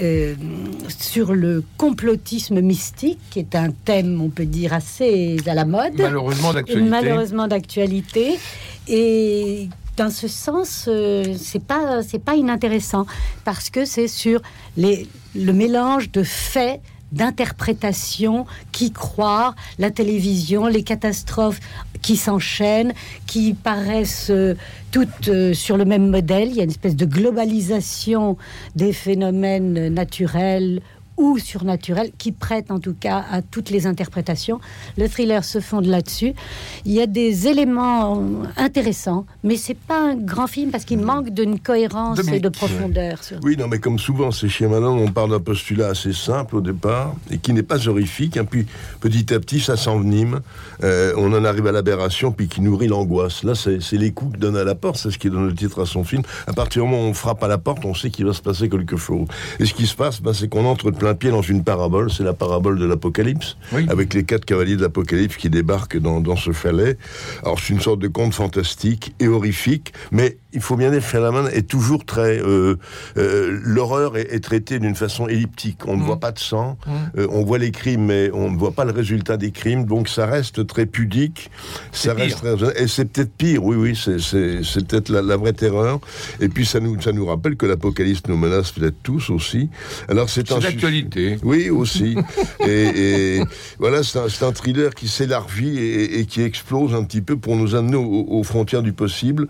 Euh, 0.00 0.34
sur 0.88 1.34
le 1.34 1.62
complotisme 1.76 2.60
mystique, 2.60 3.18
qui 3.30 3.40
est 3.40 3.54
un 3.54 3.70
thème, 3.84 4.20
on 4.22 4.30
peut 4.30 4.46
dire, 4.46 4.72
assez 4.72 5.36
à 5.46 5.54
la 5.54 5.64
mode 5.66 5.98
Malheureusement 5.98 6.54
d'actualité. 6.54 6.88
malheureusement 6.88 7.46
d'actualité 7.48 8.38
et 8.88 9.68
dans 9.96 10.08
ce 10.10 10.28
sens 10.28 10.86
euh, 10.88 11.34
c'est 11.38 11.62
pas 11.62 12.02
c'est 12.02 12.18
pas 12.18 12.34
inintéressant 12.34 13.04
parce 13.44 13.68
que 13.68 13.84
c'est 13.84 14.08
sur 14.08 14.40
les 14.78 15.06
le 15.34 15.52
mélange 15.52 16.10
de 16.10 16.22
faits 16.22 16.80
d'interprétation, 17.12 18.46
qui 18.72 18.90
croire, 18.90 19.54
la 19.78 19.90
télévision, 19.90 20.66
les 20.66 20.82
catastrophes 20.82 21.60
qui 22.00 22.16
s'enchaînent, 22.16 22.92
qui 23.26 23.54
paraissent 23.54 24.30
euh, 24.30 24.54
toutes 24.90 25.28
euh, 25.28 25.54
sur 25.54 25.76
le 25.76 25.84
même 25.84 26.08
modèle. 26.08 26.48
Il 26.48 26.56
y 26.56 26.60
a 26.60 26.64
une 26.64 26.70
espèce 26.70 26.96
de 26.96 27.04
globalisation 27.04 28.36
des 28.74 28.92
phénomènes 28.92 29.88
naturels 29.88 30.80
ou 31.22 31.38
surnaturels 31.38 32.10
qui 32.18 32.32
prêtent 32.32 32.70
en 32.72 32.80
tout 32.80 32.94
cas 32.98 33.24
à 33.30 33.42
toutes 33.42 33.70
les 33.70 33.86
interprétations. 33.86 34.60
Le 34.98 35.08
thriller 35.08 35.44
se 35.44 35.60
fonde 35.60 35.86
là-dessus. 35.86 36.32
Il 36.84 36.92
y 36.92 37.00
a 37.00 37.06
des 37.06 37.46
éléments 37.46 38.22
intéressants, 38.56 39.24
mais 39.44 39.56
c'est 39.56 39.76
pas 39.78 40.00
un 40.10 40.14
grand 40.16 40.46
film 40.46 40.70
parce 40.70 40.84
qu'il 40.84 40.98
manque 41.00 41.30
d'une 41.30 41.58
cohérence 41.60 42.18
et 42.28 42.40
de 42.40 42.48
profondeur. 42.48 43.22
sur- 43.22 43.38
Oui, 43.44 43.56
non, 43.56 43.68
mais 43.68 43.78
comme 43.78 43.98
souvent, 43.98 44.30
c'est 44.30 44.48
chez 44.48 44.66
Manon, 44.66 44.98
on 44.98 45.10
parle 45.10 45.30
d'un 45.30 45.40
postulat 45.40 45.88
assez 45.88 46.12
simple 46.12 46.56
au 46.56 46.60
départ 46.60 47.14
et 47.30 47.38
qui 47.38 47.52
n'est 47.52 47.62
pas 47.62 47.86
horrifique. 47.88 48.36
hein, 48.36 48.44
puis 48.44 48.66
petit 49.00 49.32
à 49.32 49.38
petit, 49.40 49.60
ça 49.60 49.76
s'envenime. 49.76 50.40
Euh, 50.82 51.12
on 51.16 51.32
en 51.32 51.44
arrive 51.44 51.66
à 51.68 51.72
l'aberration, 51.72 52.32
puis 52.32 52.48
qui 52.48 52.60
nourrit 52.60 52.88
l'angoisse. 52.88 53.44
Là, 53.44 53.54
c'est 53.54 53.80
c'est 53.80 53.96
les 53.96 54.10
coups 54.12 54.34
que 54.34 54.38
donne 54.38 54.56
à 54.56 54.64
la 54.64 54.74
porte, 54.74 54.96
c'est 54.96 55.10
ce 55.10 55.18
qui 55.18 55.30
donne 55.30 55.46
le 55.46 55.54
titre 55.54 55.80
à 55.82 55.86
son 55.86 56.02
film. 56.04 56.22
À 56.46 56.52
partir 56.52 56.82
du 56.84 56.88
moment 56.90 57.04
où 57.04 57.08
on 57.10 57.14
frappe 57.14 57.42
à 57.42 57.48
la 57.48 57.58
porte, 57.58 57.84
on 57.84 57.94
sait 57.94 58.10
qu'il 58.10 58.26
va 58.26 58.32
se 58.32 58.42
passer 58.42 58.68
quelque 58.68 58.96
chose. 58.96 59.26
Et 59.60 59.66
ce 59.66 59.74
qui 59.74 59.86
se 59.86 59.94
passe, 59.94 60.20
ben, 60.20 60.32
c'est 60.32 60.48
qu'on 60.48 60.64
entre 60.66 60.90
de 60.90 60.96
plein 60.96 61.11
un 61.12 61.14
pied 61.14 61.30
dans 61.30 61.42
une 61.42 61.62
parabole, 61.62 62.10
c'est 62.10 62.24
la 62.24 62.32
parabole 62.32 62.78
de 62.78 62.86
l'Apocalypse, 62.86 63.56
Oui. 63.72 63.86
avec 63.90 64.14
les 64.14 64.24
quatre 64.24 64.44
cavaliers 64.46 64.76
de 64.76 64.82
l'Apocalypse 64.82 65.36
qui 65.36 65.50
débarquent 65.50 65.98
dans, 65.98 66.20
dans 66.20 66.36
ce 66.36 66.52
chalet. 66.52 66.96
Alors 67.42 67.58
c'est 67.60 67.72
une 67.74 67.80
sorte 67.80 68.00
de 68.00 68.08
conte 68.08 68.32
fantastique 68.34 69.14
et 69.20 69.28
horrifique, 69.28 69.92
mais 70.10 70.38
il 70.54 70.60
faut 70.60 70.76
bien 70.76 70.90
dire 70.90 71.00
que 71.00 71.06
Shyamalan 71.06 71.46
est 71.48 71.68
toujours 71.68 72.04
très... 72.04 72.38
euh, 72.40 72.76
euh, 73.16 73.58
L'horreur 73.62 74.16
est, 74.16 74.32
est 74.34 74.40
traitée 74.40 74.78
d'une 74.78 74.94
façon 74.94 75.28
elliptique. 75.28 75.86
On 75.86 75.96
ne 75.96 76.02
Mm. 76.02 76.06
voit 76.06 76.20
pas 76.20 76.32
de 76.32 76.38
sang, 76.38 76.78
Mm. 76.86 76.90
euh, 77.20 77.26
on 77.30 77.44
voit 77.44 77.58
les 77.58 77.70
crimes, 77.70 78.06
mais 78.06 78.30
on 78.32 78.50
ne 78.50 78.56
voit 78.58 78.72
pas 78.72 78.84
le 78.84 78.92
résultat 78.92 79.36
des 79.36 79.50
crimes, 79.50 79.84
donc 79.84 80.08
ça 80.08 80.26
reste 80.26 80.66
très 80.66 80.86
pudique. 80.86 81.50
Ça 81.92 82.14
reste 82.14 82.38
très... 82.38 82.82
Et 82.82 82.88
c'est 82.88 83.04
peut-être 83.06 83.32
pire, 83.36 83.62
oui, 83.64 83.76
oui, 83.76 83.94
c'est- 83.96 84.16
peut-être 84.88 85.08
la, 85.10 85.20
la 85.22 85.36
vraie 85.36 85.52
terreur. 85.52 86.00
Et 86.40 86.48
puis 86.48 86.64
ça 86.66 86.80
nous, 86.80 87.00
ça 87.00 87.12
nous 87.12 87.26
rappelle 87.26 87.56
que 87.56 87.66
l'apocalypse 87.66 88.22
nous 88.28 88.36
menace 88.36 88.72
peut-être 88.72 88.96
tous 89.02 89.28
aussi. 89.30 89.68
Alors 90.08 90.28
c'est 90.30 90.46
C'est 90.48 90.54
un... 90.54 90.60
Oui, 91.42 91.70
aussi. 91.70 92.16
et, 92.60 93.38
et 93.38 93.42
voilà, 93.78 94.02
c'est 94.02 94.44
un, 94.44 94.52
thriller 94.52 94.94
qui 94.94 95.08
s'élargit 95.08 95.78
et, 95.78 96.20
et 96.20 96.26
qui 96.26 96.42
explose 96.42 96.94
un 96.94 97.04
petit 97.04 97.20
peu 97.22 97.36
pour 97.36 97.56
nous 97.56 97.74
amener 97.74 97.96
aux, 97.96 98.26
aux 98.28 98.42
frontières 98.42 98.82
du 98.82 98.92
possible 98.92 99.48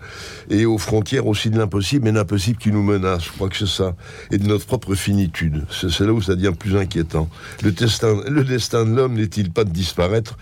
et 0.49 0.65
aux 0.65 0.77
frontières 0.77 1.27
aussi 1.27 1.49
de 1.49 1.57
l'impossible, 1.57 2.05
mais 2.05 2.11
l'impossible 2.11 2.57
qui 2.57 2.71
nous 2.71 2.83
menace. 2.83 3.25
Je 3.25 3.31
crois 3.31 3.49
que 3.49 3.57
c'est 3.57 3.67
ça. 3.67 3.95
Et 4.31 4.37
de 4.37 4.47
notre 4.47 4.65
propre 4.65 4.95
finitude. 4.95 5.65
C'est 5.69 5.99
là 6.01 6.13
où 6.13 6.21
ça 6.21 6.35
devient 6.35 6.53
plus 6.57 6.75
inquiétant. 6.75 7.29
Le 7.63 7.71
destin, 7.71 8.21
le 8.27 8.43
destin 8.43 8.85
de 8.85 8.95
l'homme 8.95 9.15
n'est-il 9.15 9.51
pas 9.51 9.63
de 9.63 9.71
disparaître? 9.71 10.37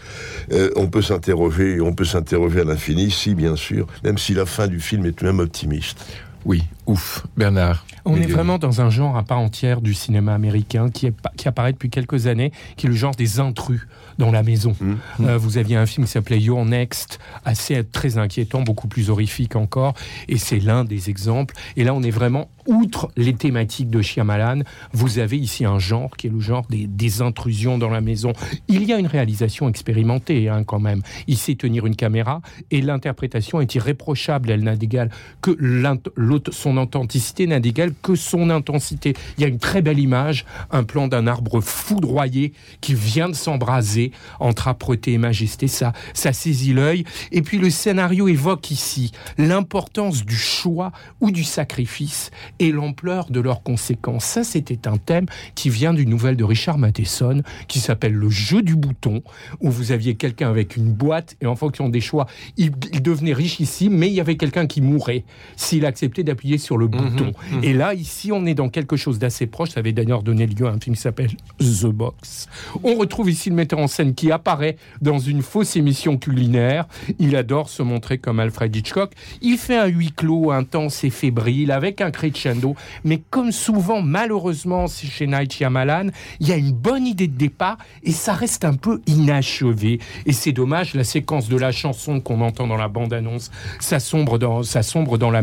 Euh, 0.52 0.70
On 0.76 0.88
peut 0.88 1.02
s'interroger, 1.02 1.82
on 1.82 1.94
peut 1.94 2.06
s'interroger 2.06 2.62
à 2.62 2.64
l'infini, 2.64 3.12
si 3.12 3.36
bien 3.36 3.56
sûr, 3.56 3.88
même 4.04 4.18
si 4.18 4.34
la 4.34 4.46
fin 4.46 4.68
du 4.68 4.80
film 4.80 5.06
est 5.06 5.22
même 5.22 5.40
optimiste. 5.40 6.06
Oui, 6.46 6.64
ouf. 6.86 7.24
Bernard. 7.38 7.86
On 8.06 8.16
est 8.16 8.28
vraiment 8.28 8.58
dans 8.58 8.82
un 8.82 8.90
genre 8.90 9.18
à 9.18 9.24
part 9.24 9.40
entière 9.40 9.82
du 9.82 9.94
cinéma 9.94 10.34
américain 10.34 10.90
qui, 10.90 11.08
est, 11.08 11.14
qui 11.38 11.48
apparaît 11.48 11.74
depuis 11.74 11.90
quelques 11.90 12.28
années, 12.28 12.52
qui 12.78 12.88
est 12.88 12.90
le 12.90 12.96
genre 12.96 13.16
des 13.16 13.40
intrus 13.40 13.88
dans 14.18 14.32
la 14.32 14.44
maison. 14.44 14.76
Mmh. 14.80 14.94
Euh, 15.22 15.38
vous 15.38 15.58
aviez 15.58 15.76
un 15.76 15.86
film 15.86 16.06
qui 16.06 16.12
s'appelait 16.12 16.40
Your 16.40 16.66
Next, 16.66 17.20
assez 17.46 17.84
très 17.84 18.18
inquiétant, 18.18 18.62
beaucoup 18.62 18.88
plus 18.88 19.10
horrifique 19.10 19.56
encore, 19.56 19.94
et 20.28 20.38
c'est 20.38 20.60
l'un 20.60 20.84
des 20.84 21.10
exemples. 21.10 21.56
Et 21.78 21.84
là, 21.84 21.94
on 21.94 22.04
est 22.04 22.12
vraiment 22.12 22.50
outre 22.68 23.12
les 23.18 23.34
thématiques 23.34 23.90
de 23.90 24.02
Shyamalan. 24.02 24.62
Vous 24.94 25.20
avez 25.20 25.38
ici 25.38 25.66
un 25.66 25.80
genre 25.80 26.16
qui 26.18 26.28
est 26.28 26.30
le 26.30 26.40
genre 26.40 26.66
des, 26.70 26.88
des 26.88 27.22
intrusions 27.22 27.78
dans 27.78 27.90
la 27.90 28.02
maison. 28.02 28.34
Il 28.68 28.84
y 28.84 28.94
a 28.94 28.98
une 28.98 29.08
réalisation 29.08 29.70
expérimentée 29.70 30.50
hein, 30.50 30.64
quand 30.64 30.80
même. 30.80 31.02
Il 31.28 31.38
sait 31.38 31.56
tenir 31.56 31.86
une 31.86 31.96
caméra 31.96 32.42
et 32.72 32.82
l'interprétation 32.82 33.62
est 33.62 33.76
irréprochable. 33.76 34.52
Elle 34.52 34.64
n'a 34.64 34.76
d'égal 34.76 35.10
que 35.42 35.56
l'int- 35.60 35.98
l'aut- 36.16 36.40
son 36.52 36.78
authenticité 36.78 37.48
n'a 37.48 37.60
d'égal 37.60 37.94
que 38.02 38.16
son 38.16 38.50
intensité. 38.50 39.14
Il 39.38 39.42
y 39.42 39.46
a 39.46 39.48
une 39.48 39.60
très 39.60 39.82
belle 39.82 40.00
image, 40.00 40.46
un 40.72 40.84
plan 40.84 41.08
d'un 41.08 41.28
arbre 41.28 41.62
foudroyé 41.62 42.54
qui 42.82 42.94
vient 42.94 43.30
de 43.30 43.36
s'embraser 43.36 44.12
entre 44.40 44.68
âpreté 44.68 45.14
et 45.14 45.18
majesté. 45.18 45.68
Ça, 45.68 45.94
ça 46.14 46.34
saisit 46.34 46.74
l'œil. 46.74 47.04
Et 47.32 47.42
puis 47.42 47.58
le 47.58 47.70
scénario 47.70 48.28
évoque 48.28 48.72
ici 48.72 49.12
l'importance 49.38 50.26
du 50.26 50.36
choix 50.36 50.92
ou 51.20 51.32
du 51.32 51.44
sacrifice 51.44 52.32
et 52.62 52.72
l'ampleur 52.72 53.32
de 53.32 53.40
leurs 53.40 53.64
conséquences. 53.64 54.24
Ça, 54.24 54.44
c'était 54.44 54.88
un 54.88 54.98
thème 54.98 55.26
qui 55.56 55.72
vient 55.72 55.96
d'une 55.96 56.10
nouvelle 56.10 56.38
de 56.38 56.44
Richard 56.44 56.78
Matheson 56.78 57.42
qui 57.68 57.80
s'appelle 57.80 58.14
Le 58.14 58.30
jeu 58.30 58.62
du 58.62 58.76
bouton, 58.76 59.24
où 59.62 59.72
vous 59.72 59.92
aviez 59.92 60.14
quelqu'un 60.14 60.48
avec 60.48 60.78
une 60.78 60.94
boîte 60.94 61.36
et 61.42 61.48
en 61.48 61.56
fonction 61.56 61.90
des 61.90 62.02
choix, 62.02 62.28
il, 62.58 62.72
il 62.94 63.02
devenait 63.02 63.34
richissime, 63.34 63.98
mais 63.98 64.10
il 64.10 64.14
y 64.14 64.22
avait 64.22 64.38
quelqu'un 64.38 64.68
qui 64.68 64.80
mourait 64.80 65.24
s'il 65.56 65.88
acceptait 65.88 66.24
d'appuyer 66.24 66.60
sur 66.60 66.78
le 66.78 66.86
bouton. 66.86 67.32
mhm. 67.52 67.64
Et 67.64 67.74
là, 67.74 67.96
ici, 67.96 68.32
on 68.32 68.46
est 68.46 68.54
dans 68.54 68.70
quelque 68.70 68.96
chose 68.96 69.18
d'assez 69.18 69.48
proche. 69.48 69.72
Ça 69.72 69.80
avait 69.80 69.92
d'ailleurs 69.92 70.22
donné 70.22 70.46
lieu 70.46 70.68
à 70.68 70.70
un 70.70 70.80
film 70.80 70.96
qui 70.96 71.02
s'appelle 71.02 71.32
The 71.58 71.88
Box. 71.88 72.48
On 72.84 72.94
retrouve 72.94 73.32
ici 73.32 73.50
le 73.50 73.56
metteur 73.56 73.80
en 73.80 73.88
scène 73.88 74.14
qui 74.14 74.32
apparaît 74.32 74.78
dans 75.02 75.18
une 75.18 75.42
fausse 75.42 75.76
émission 75.76 76.18
culinaire. 76.18 76.88
Il 77.18 77.36
adore 77.36 77.70
se 77.70 77.82
montrer 77.82 78.20
comme 78.20 78.40
Alfred 78.40 78.76
Hitchcock. 78.76 79.14
Il 79.42 79.58
fait 79.58 79.78
un 79.78 79.88
huis 79.88 80.12
clos 80.16 80.52
intense 80.52 81.04
et 81.04 81.10
fébrile 81.10 81.72
avec 81.72 82.02
un 82.02 82.12
crescendo. 82.52 82.76
Mais 83.04 83.22
comme 83.30 83.52
souvent, 83.52 84.02
malheureusement, 84.02 84.86
chez 84.88 85.28
Night 85.28 85.54
Shyamalan, 85.54 86.08
il 86.40 86.48
y 86.48 86.52
a 86.52 86.58
une 86.58 86.72
bonne 86.72 87.06
idée 87.06 87.28
de 87.28 87.38
départ 87.38 87.78
et 88.04 88.12
ça 88.12 88.34
reste 88.34 88.66
un 88.66 88.74
peu 88.74 89.02
inachevé. 89.08 90.00
Et 90.26 90.34
c'est 90.34 90.52
dommage, 90.52 90.94
la 90.94 91.04
séquence 91.04 91.50
de 91.50 91.58
la 91.58 91.72
chanson 91.72 92.20
qu'on 92.20 92.42
entend 92.42 92.68
dans 92.68 92.78
la 92.78 92.88
bande-annonce, 92.88 93.52
ça 93.80 94.00
sombre 94.00 94.38
dans, 94.38 94.64
ça 94.64 94.84
sombre 94.84 95.18
dans 95.18 95.32
la, 95.32 95.42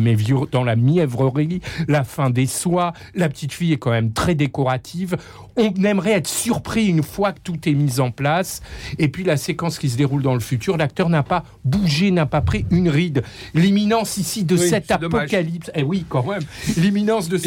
dans 0.52 0.64
la 0.64 0.76
mièvrerie, 0.76 1.60
la 1.86 2.04
fin 2.04 2.30
des 2.30 2.46
soies. 2.46 2.92
La 3.14 3.28
petite 3.28 3.52
fille 3.52 3.72
est 3.72 3.78
quand 3.78 3.90
même 3.90 4.12
très 4.12 4.34
décorative. 4.34 5.16
On 5.56 5.74
aimerait 5.84 6.12
être 6.12 6.28
surpris 6.28 6.86
une 6.86 7.02
fois 7.02 7.32
que 7.32 7.40
tout 7.42 7.68
est 7.68 7.74
mis 7.74 7.98
en 8.00 8.10
place. 8.10 8.60
Et 8.98 9.08
puis 9.08 9.24
la 9.24 9.36
séquence 9.36 9.78
qui 9.78 9.88
se 9.88 9.96
déroule 9.96 10.22
dans 10.22 10.34
le 10.34 10.40
futur, 10.40 10.76
l'acteur 10.76 11.08
n'a 11.08 11.22
pas 11.22 11.44
bougé, 11.64 12.10
n'a 12.10 12.26
pas 12.26 12.40
pris 12.40 12.64
une 12.70 12.88
ride. 12.88 13.22
L'imminence 13.54 14.18
ici 14.18 14.44
de 14.44 14.56
Oui, 14.56 14.68
cet 14.68 14.90
apocalypse. 14.90 15.70
Eh 15.74 15.82
oui, 15.82 16.04
quand 16.08 16.24
même. 16.24 16.42
L'imminence 16.88 17.28
de 17.28 17.38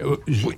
Euh, 0.00 0.16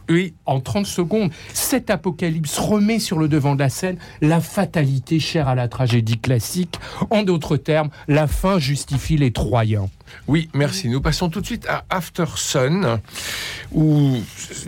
oui. 0.08 0.32
en 0.46 0.60
30 0.60 0.86
secondes, 0.86 1.30
cet 1.52 1.90
apocalypse 1.90 2.58
remet 2.58 2.98
sur 2.98 3.18
le 3.18 3.28
devant 3.28 3.54
de 3.54 3.60
la 3.60 3.68
scène 3.68 3.98
la 4.22 4.40
fatalité 4.40 5.20
chère 5.20 5.46
à 5.46 5.54
la 5.54 5.68
tragédie 5.68 6.18
classique. 6.18 6.76
En 7.10 7.22
d'autres 7.22 7.58
termes, 7.58 7.90
la 8.08 8.26
fin 8.26 8.58
justifie 8.58 9.18
les 9.18 9.30
Troyens. 9.30 9.90
Oui, 10.26 10.48
merci. 10.54 10.88
Nous 10.88 11.02
passons 11.02 11.28
tout 11.28 11.42
de 11.42 11.46
suite 11.46 11.66
à 11.68 11.84
After 11.90 12.24
Sun, 12.36 12.98
où 13.72 14.16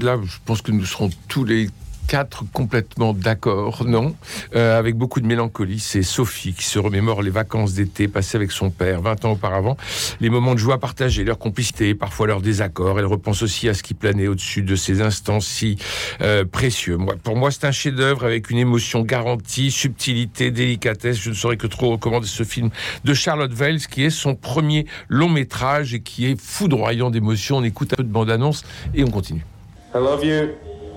là, 0.03 0.19
je 0.23 0.37
pense 0.45 0.61
que 0.61 0.71
nous 0.71 0.85
serons 0.85 1.09
tous 1.29 1.45
les 1.45 1.69
quatre 2.11 2.43
complètement 2.53 3.13
d'accord, 3.15 3.85
non 3.87 4.17
Euh, 4.57 4.77
Avec 4.77 4.97
beaucoup 4.97 5.21
de 5.21 5.29
mélancolie, 5.29 5.79
c'est 5.79 6.03
Sophie 6.03 6.55
qui 6.55 6.65
se 6.65 6.81
remémore 6.81 7.23
les 7.23 7.31
vacances 7.31 7.75
d'été 7.75 8.09
passées 8.09 8.37
avec 8.37 8.51
son 8.51 8.71
père 8.71 9.01
20 9.01 9.25
ans 9.27 9.33
auparavant, 9.33 9.77
les 10.21 10.29
moments 10.29 10.55
de 10.55 10.59
joie 10.59 10.79
partagés, 10.81 11.23
leur 11.23 11.39
complicité, 11.39 11.95
parfois 11.95 12.27
leur 12.27 12.41
désaccord. 12.41 12.99
Elle 12.99 13.07
repense 13.07 13.45
aussi 13.45 13.69
à 13.69 13.75
ce 13.75 13.85
qui 13.85 13.95
planait 13.95 14.27
au-dessus 14.27 14.63
de 14.63 14.75
ces 14.75 15.03
instants 15.03 15.39
si 15.39 15.79
euh, 16.21 16.45
précieux. 16.45 16.97
Moi, 16.97 17.15
pour 17.23 17.37
moi, 17.37 17.53
c'est 17.53 17.65
un 17.65 17.71
chef-d'œuvre 17.71 18.25
avec 18.25 18.51
une 18.51 18.59
émotion 18.59 19.03
garantie, 19.03 19.71
subtilité, 19.71 20.51
délicatesse. 20.51 21.17
Je 21.17 21.31
ne 21.31 21.35
saurais 21.37 21.59
que 21.59 21.69
trop 21.69 21.93
recommander 21.93 22.27
ce 22.27 22.43
film 22.43 22.71
de 23.05 23.15
Charlotte 23.15 23.53
Wells, 23.55 23.87
qui 23.87 24.03
est 24.03 24.11
son 24.11 24.35
premier 24.35 24.85
long 25.09 25.29
métrage 25.29 25.95
et 25.95 26.01
qui 26.01 26.27
est 26.27 26.41
foudroyant 26.41 27.11
d'émotion. 27.11 27.59
On 27.59 27.63
écoute 27.63 27.93
un 27.93 27.97
peu 27.97 28.03
de 28.03 28.09
bande-annonce 28.13 28.65
et 28.95 29.05
on 29.05 29.11
continue. 29.11 29.47
I 29.95 29.99
love 29.99 30.25
you. 30.25 30.49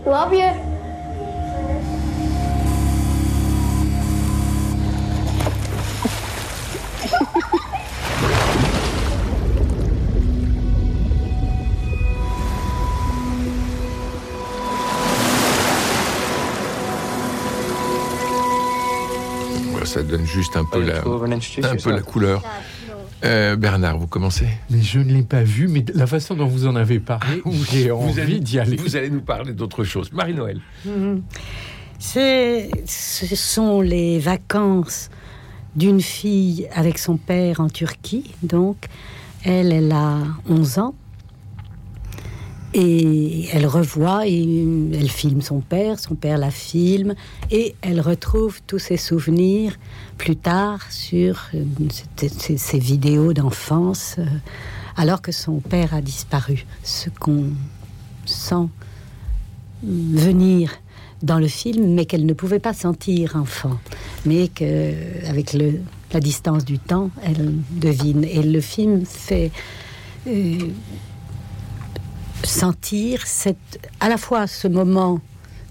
Love 0.07 0.33
you. 0.33 0.72
Ça 19.93 20.03
donne 20.03 20.25
juste 20.25 20.57
un 20.57 20.65
peu 20.65 20.81
la, 20.81 20.99
un 20.99 21.75
peu 21.75 22.01
couleur. 22.01 22.43
Euh, 23.23 23.55
Bernard, 23.55 23.97
vous 23.99 24.07
commencez 24.07 24.47
Mais 24.69 24.81
je 24.81 24.99
ne 24.99 25.13
l'ai 25.13 25.23
pas 25.23 25.43
vu, 25.43 25.67
mais 25.69 25.85
la 25.93 26.07
façon 26.07 26.33
dont 26.35 26.47
vous 26.47 26.67
en 26.67 26.75
avez 26.75 26.99
parlé, 26.99 27.41
j'ai 27.71 27.89
envie 27.91 28.19
allez, 28.19 28.39
d'y 28.39 28.59
aller. 28.59 28.75
vous 28.75 28.95
allez 28.97 29.09
nous 29.09 29.21
parler 29.21 29.53
d'autre 29.53 29.83
chose. 29.85 30.11
Marie-Noël. 30.11 30.59
Mhm. 30.85 31.21
C'est- 31.99 32.69
Ce 32.85 33.33
sont 33.35 33.79
les 33.79 34.19
vacances 34.19 35.09
d'une 35.75 36.01
fille 36.01 36.67
avec 36.73 36.97
son 36.97 37.15
père 37.15 37.61
en 37.61 37.69
Turquie. 37.69 38.31
Donc, 38.43 38.87
elle, 39.45 39.71
elle 39.71 39.91
a 39.93 40.17
11 40.49 40.79
ans. 40.79 40.93
Et 42.75 43.45
elle 43.53 43.67
revoit 43.67 44.27
et 44.27 44.41
elle 44.93 45.09
filme 45.09 45.41
son 45.41 45.59
père, 45.59 45.99
son 45.99 46.15
père 46.15 46.39
la 46.39 46.49
filme, 46.49 47.13
et 47.51 47.75
elle 47.81 48.01
retrouve 48.01 48.61
tous 48.65 48.79
ses 48.79 48.97
souvenirs 48.97 49.77
plus 50.17 50.35
tard 50.35 50.79
sur 50.91 51.49
euh, 51.53 51.63
ces- 52.57 52.79
vidéos 52.79 53.31
d'enfance, 53.33 54.15
euh, 54.17 54.25
alors 54.97 55.21
que 55.21 55.31
son 55.31 55.59
père 55.59 55.93
a 55.93 56.01
disparu. 56.01 56.65
Ce 56.83 57.09
qu'on 57.11 57.45
sent 58.25 58.67
venir 59.83 60.71
dans 61.21 61.39
le 61.39 61.47
film, 61.47 61.93
mais 61.93 62.05
qu'elle 62.05 62.25
ne 62.25 62.33
pouvait 62.33 62.59
pas 62.59 62.73
sentir 62.73 63.35
enfant, 63.35 63.79
mais 64.25 64.47
que 64.47 64.93
avec 65.29 65.53
le, 65.53 65.79
la 66.11 66.19
distance 66.19 66.65
du 66.65 66.79
temps, 66.79 67.11
elle 67.23 67.53
devine. 67.71 68.23
Et 68.23 68.41
le 68.41 68.61
film 68.61 69.05
fait 69.05 69.51
euh, 70.27 70.57
sentir 72.43 73.25
cette, 73.25 73.89
à 73.99 74.09
la 74.09 74.17
fois 74.17 74.47
ce 74.47 74.67
moment 74.67 75.19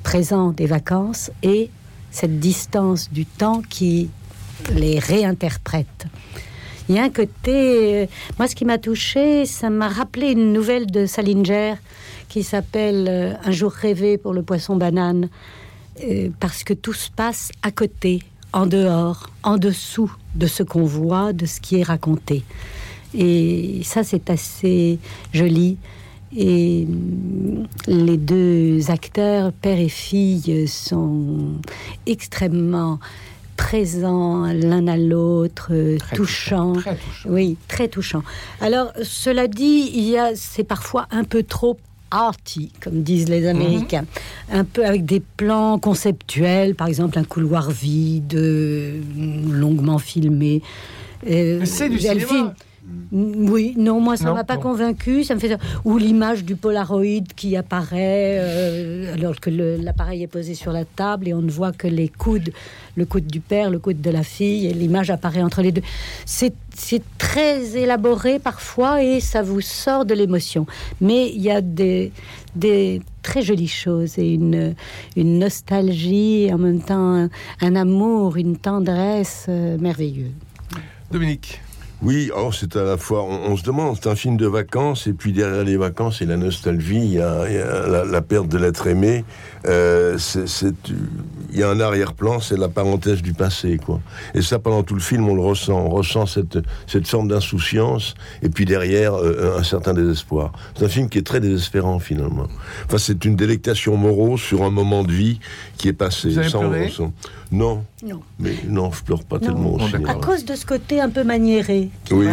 présent 0.02 0.50
des 0.50 0.66
vacances 0.66 1.30
et 1.42 1.70
cette 2.10 2.40
distance 2.40 3.10
du 3.10 3.24
temps 3.26 3.62
qui 3.68 4.10
les 4.74 4.98
réinterprète. 4.98 6.06
Il 6.88 6.96
y 6.96 6.98
a 6.98 7.04
un 7.04 7.10
côté. 7.10 8.02
euh, 8.02 8.06
moi, 8.38 8.48
ce 8.48 8.54
qui 8.54 8.64
m'a 8.64 8.78
touché, 8.78 9.46
ça 9.46 9.70
m'a 9.70 9.88
rappelé 9.88 10.32
une 10.32 10.52
nouvelle 10.52 10.86
de 10.86 11.06
Salinger 11.06 11.74
qui 12.28 12.42
s'appelle 12.42 13.06
euh, 13.08 13.34
Un 13.44 13.50
jour 13.52 13.70
rêvé 13.70 14.18
pour 14.18 14.32
le 14.32 14.42
poisson 14.42 14.76
banane, 14.76 15.28
euh, 16.04 16.28
parce 16.40 16.64
que 16.64 16.74
tout 16.74 16.92
se 16.92 17.10
passe 17.10 17.50
à 17.62 17.70
côté, 17.70 18.20
en 18.52 18.66
dehors, 18.66 19.30
en 19.42 19.58
dessous 19.58 20.12
de 20.34 20.46
ce 20.46 20.62
qu'on 20.62 20.84
voit, 20.84 21.32
de 21.32 21.46
ce 21.46 21.60
qui 21.60 21.76
est 21.76 21.82
raconté. 21.82 22.42
Et 23.14 23.80
ça, 23.84 24.02
c'est 24.02 24.28
assez 24.30 24.98
joli. 25.32 25.76
Et 26.36 26.86
hum, 26.88 27.66
les 27.86 28.16
deux 28.16 28.90
acteurs, 28.90 29.52
père 29.52 29.78
et 29.78 29.88
fille, 29.88 30.66
sont 30.68 31.54
extrêmement 32.06 32.98
présents 33.56 34.46
l'un 34.46 34.86
à 34.88 34.96
l'autre, 34.96 35.68
euh, 35.72 35.98
touchants. 36.14 36.74
Touchant. 36.74 36.94
Oui, 37.26 37.56
très 37.68 37.88
touchant. 37.88 38.22
Alors, 38.60 38.92
cela 39.02 39.46
dit, 39.46 39.90
il 39.94 40.08
y 40.08 40.18
a, 40.18 40.34
c'est 40.34 40.64
parfois 40.64 41.06
un 41.10 41.24
peu 41.24 41.42
trop 41.42 41.78
arty, 42.10 42.72
comme 42.80 43.02
disent 43.02 43.28
les 43.28 43.46
Américains, 43.46 44.04
un 44.52 44.64
peu 44.64 44.84
avec 44.84 45.04
des 45.04 45.20
plans 45.20 45.78
conceptuels, 45.78 46.74
par 46.74 46.86
exemple 46.86 47.18
un 47.18 47.24
couloir 47.24 47.70
vide, 47.70 48.34
euh, 48.34 49.00
longuement 49.50 49.98
filmé. 49.98 50.62
Euh, 51.28 51.62
c'est 51.64 51.88
du 51.88 51.98
cinéma. 51.98 52.54
Oui, 53.12 53.74
non, 53.76 54.00
moi 54.00 54.16
ça 54.16 54.32
m'a 54.32 54.44
pas 54.44 54.56
convaincu. 54.56 55.24
Ça 55.24 55.34
me 55.34 55.40
fait 55.40 55.58
ou 55.84 55.98
l'image 55.98 56.44
du 56.44 56.56
Polaroid 56.56 57.24
qui 57.36 57.56
apparaît 57.56 58.38
euh, 58.40 59.14
alors 59.14 59.38
que 59.38 59.50
l'appareil 59.50 60.22
est 60.22 60.28
posé 60.28 60.54
sur 60.54 60.72
la 60.72 60.84
table 60.84 61.28
et 61.28 61.34
on 61.34 61.42
ne 61.42 61.50
voit 61.50 61.72
que 61.72 61.86
les 61.86 62.08
coudes, 62.08 62.52
le 62.96 63.04
coude 63.04 63.26
du 63.26 63.40
père, 63.40 63.70
le 63.70 63.78
coude 63.78 64.00
de 64.00 64.10
la 64.10 64.22
fille 64.22 64.66
et 64.66 64.72
l'image 64.72 65.10
apparaît 65.10 65.42
entre 65.42 65.62
les 65.62 65.72
deux. 65.72 65.82
C'est 66.24 66.54
très 67.18 67.76
élaboré 67.76 68.38
parfois 68.38 69.02
et 69.02 69.20
ça 69.20 69.42
vous 69.42 69.60
sort 69.60 70.04
de 70.04 70.14
l'émotion. 70.14 70.66
Mais 71.00 71.28
il 71.30 71.42
y 71.42 71.50
a 71.50 71.60
des 71.60 72.12
des 72.54 73.00
très 73.22 73.42
jolies 73.42 73.68
choses 73.68 74.18
et 74.18 74.34
une 74.34 74.74
une 75.16 75.38
nostalgie 75.38 76.44
et 76.44 76.52
en 76.52 76.58
même 76.58 76.80
temps 76.80 77.14
un, 77.14 77.30
un 77.60 77.76
amour, 77.76 78.36
une 78.36 78.56
tendresse 78.56 79.46
euh, 79.48 79.78
merveilleux. 79.78 80.32
Dominique. 81.10 81.60
Oui, 82.04 82.30
alors 82.34 82.52
c'est 82.52 82.74
à 82.76 82.82
la 82.82 82.96
fois, 82.96 83.22
on, 83.22 83.52
on 83.52 83.56
se 83.56 83.62
demande, 83.62 83.96
c'est 84.02 84.08
un 84.08 84.16
film 84.16 84.36
de 84.36 84.46
vacances, 84.48 85.06
et 85.06 85.12
puis 85.12 85.32
derrière 85.32 85.62
les 85.62 85.76
vacances 85.76 86.20
et 86.20 86.26
la 86.26 86.36
nostalgie, 86.36 86.96
il 86.98 87.12
y 87.12 87.20
a, 87.20 87.48
il 87.48 87.54
y 87.54 87.58
a 87.58 87.86
la, 87.86 88.04
la 88.04 88.22
perte 88.22 88.48
de 88.48 88.58
l'être 88.58 88.88
aimé. 88.88 89.24
Euh, 89.68 90.18
c'est- 90.18 90.72
il 91.52 91.58
y 91.60 91.62
a 91.62 91.68
un 91.70 91.78
arrière-plan, 91.78 92.40
c'est 92.40 92.58
la 92.58 92.68
parenthèse 92.68 93.22
du 93.22 93.34
passé, 93.34 93.76
quoi. 93.78 94.00
Et 94.34 94.42
ça, 94.42 94.58
pendant 94.58 94.82
tout 94.82 94.94
le 94.94 95.00
film, 95.00 95.28
on 95.28 95.34
le 95.36 95.42
ressent, 95.42 95.74
on 95.78 95.90
ressent 95.90 96.26
cette, 96.26 96.58
cette 96.88 97.06
forme 97.06 97.28
d'insouciance, 97.28 98.14
et 98.42 98.48
puis 98.48 98.64
derrière, 98.64 99.14
euh, 99.14 99.56
un 99.58 99.62
certain 99.62 99.94
désespoir. 99.94 100.50
C'est 100.76 100.84
un 100.84 100.88
film 100.88 101.08
qui 101.08 101.18
est 101.18 101.26
très 101.26 101.38
désespérant, 101.40 102.00
finalement. 102.00 102.48
Enfin, 102.86 102.98
c'est 102.98 103.24
une 103.24 103.36
délectation 103.36 103.96
morose 103.96 104.40
sur 104.40 104.64
un 104.64 104.70
moment 104.70 105.04
de 105.04 105.12
vie 105.12 105.38
qui 105.76 105.86
est 105.88 105.92
passé. 105.92 106.30
Vous 106.30 106.38
avez 106.38 106.48
Ça, 106.48 106.58
on 106.58 106.70
pleuré? 106.70 106.86
ressent. 106.86 107.12
Non, 107.52 107.84
Non. 108.04 108.20
mais 108.40 108.54
non, 108.68 108.90
je 108.90 109.02
pleure 109.02 109.22
pas 109.22 109.36
Non. 109.38 109.46
tellement 109.46 109.74
au 109.74 109.78
Bon, 109.78 109.86
cinéma. 109.86 110.10
À 110.10 110.14
cause 110.14 110.44
de 110.44 110.54
ce 110.56 110.66
côté 110.66 111.00
un 111.00 111.08
peu 111.08 111.22
maniéré 111.22 111.88
qui 112.04 112.14
Oui. 112.14 112.26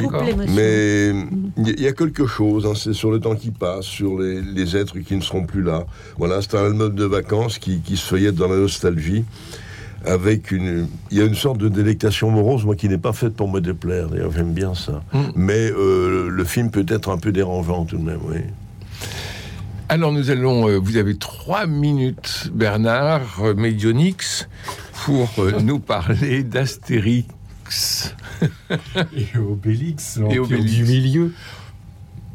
Mais 0.55 1.09
il 1.57 1.79
y 1.81 1.87
a 1.87 1.91
quelque 1.93 2.25
chose, 2.25 2.65
hein, 2.65 2.73
c'est 2.75 2.93
sur 2.93 3.11
le 3.11 3.19
temps 3.19 3.35
qui 3.35 3.51
passe, 3.51 3.85
sur 3.85 4.19
les, 4.19 4.41
les 4.41 4.75
êtres 4.75 4.97
qui 4.99 5.15
ne 5.15 5.21
seront 5.21 5.45
plus 5.45 5.61
là. 5.61 5.85
Voilà, 6.17 6.41
c'est 6.41 6.55
un 6.55 6.65
album 6.65 6.95
de 6.95 7.05
vacances 7.05 7.59
qui, 7.59 7.81
qui 7.81 7.97
se 7.97 8.05
feuillette 8.05 8.35
dans 8.35 8.47
la 8.47 8.57
nostalgie. 8.57 9.25
Avec 10.05 10.51
une, 10.51 10.87
il 11.11 11.17
y 11.17 11.21
a 11.21 11.25
une 11.25 11.35
sorte 11.35 11.57
de 11.57 11.67
délectation 11.67 12.31
morose, 12.31 12.63
moi 12.63 12.75
qui 12.77 12.87
n'est 12.87 12.97
pas 12.97 13.11
faite 13.11 13.35
pour 13.35 13.51
me 13.51 13.59
déplaire. 13.59 14.07
D'ailleurs, 14.07 14.31
j'aime 14.31 14.53
bien 14.53 14.73
ça. 14.73 15.03
Mm. 15.13 15.19
Mais 15.35 15.69
euh, 15.71 16.29
le 16.29 16.43
film 16.45 16.71
peut 16.71 16.85
être 16.87 17.09
un 17.11 17.17
peu 17.17 17.33
dérangeant 17.33 17.83
tout 17.83 17.97
de 17.97 18.03
même. 18.03 18.21
Oui. 18.27 18.37
Alors 19.89 20.11
nous 20.13 20.29
allons, 20.29 20.69
euh, 20.69 20.77
vous 20.77 20.97
avez 20.97 21.17
trois 21.17 21.65
minutes, 21.65 22.49
Bernard 22.53 23.39
euh, 23.43 23.53
Médionix, 23.55 24.47
pour 25.05 25.29
euh, 25.39 25.59
nous 25.63 25.79
parler 25.79 26.43
d'Astérix. 26.43 28.15
Et 29.15 29.37
Obélix, 29.37 30.19
Et 30.31 30.39
Obélix. 30.39 30.71
du 30.73 30.83
milieu. 30.85 31.33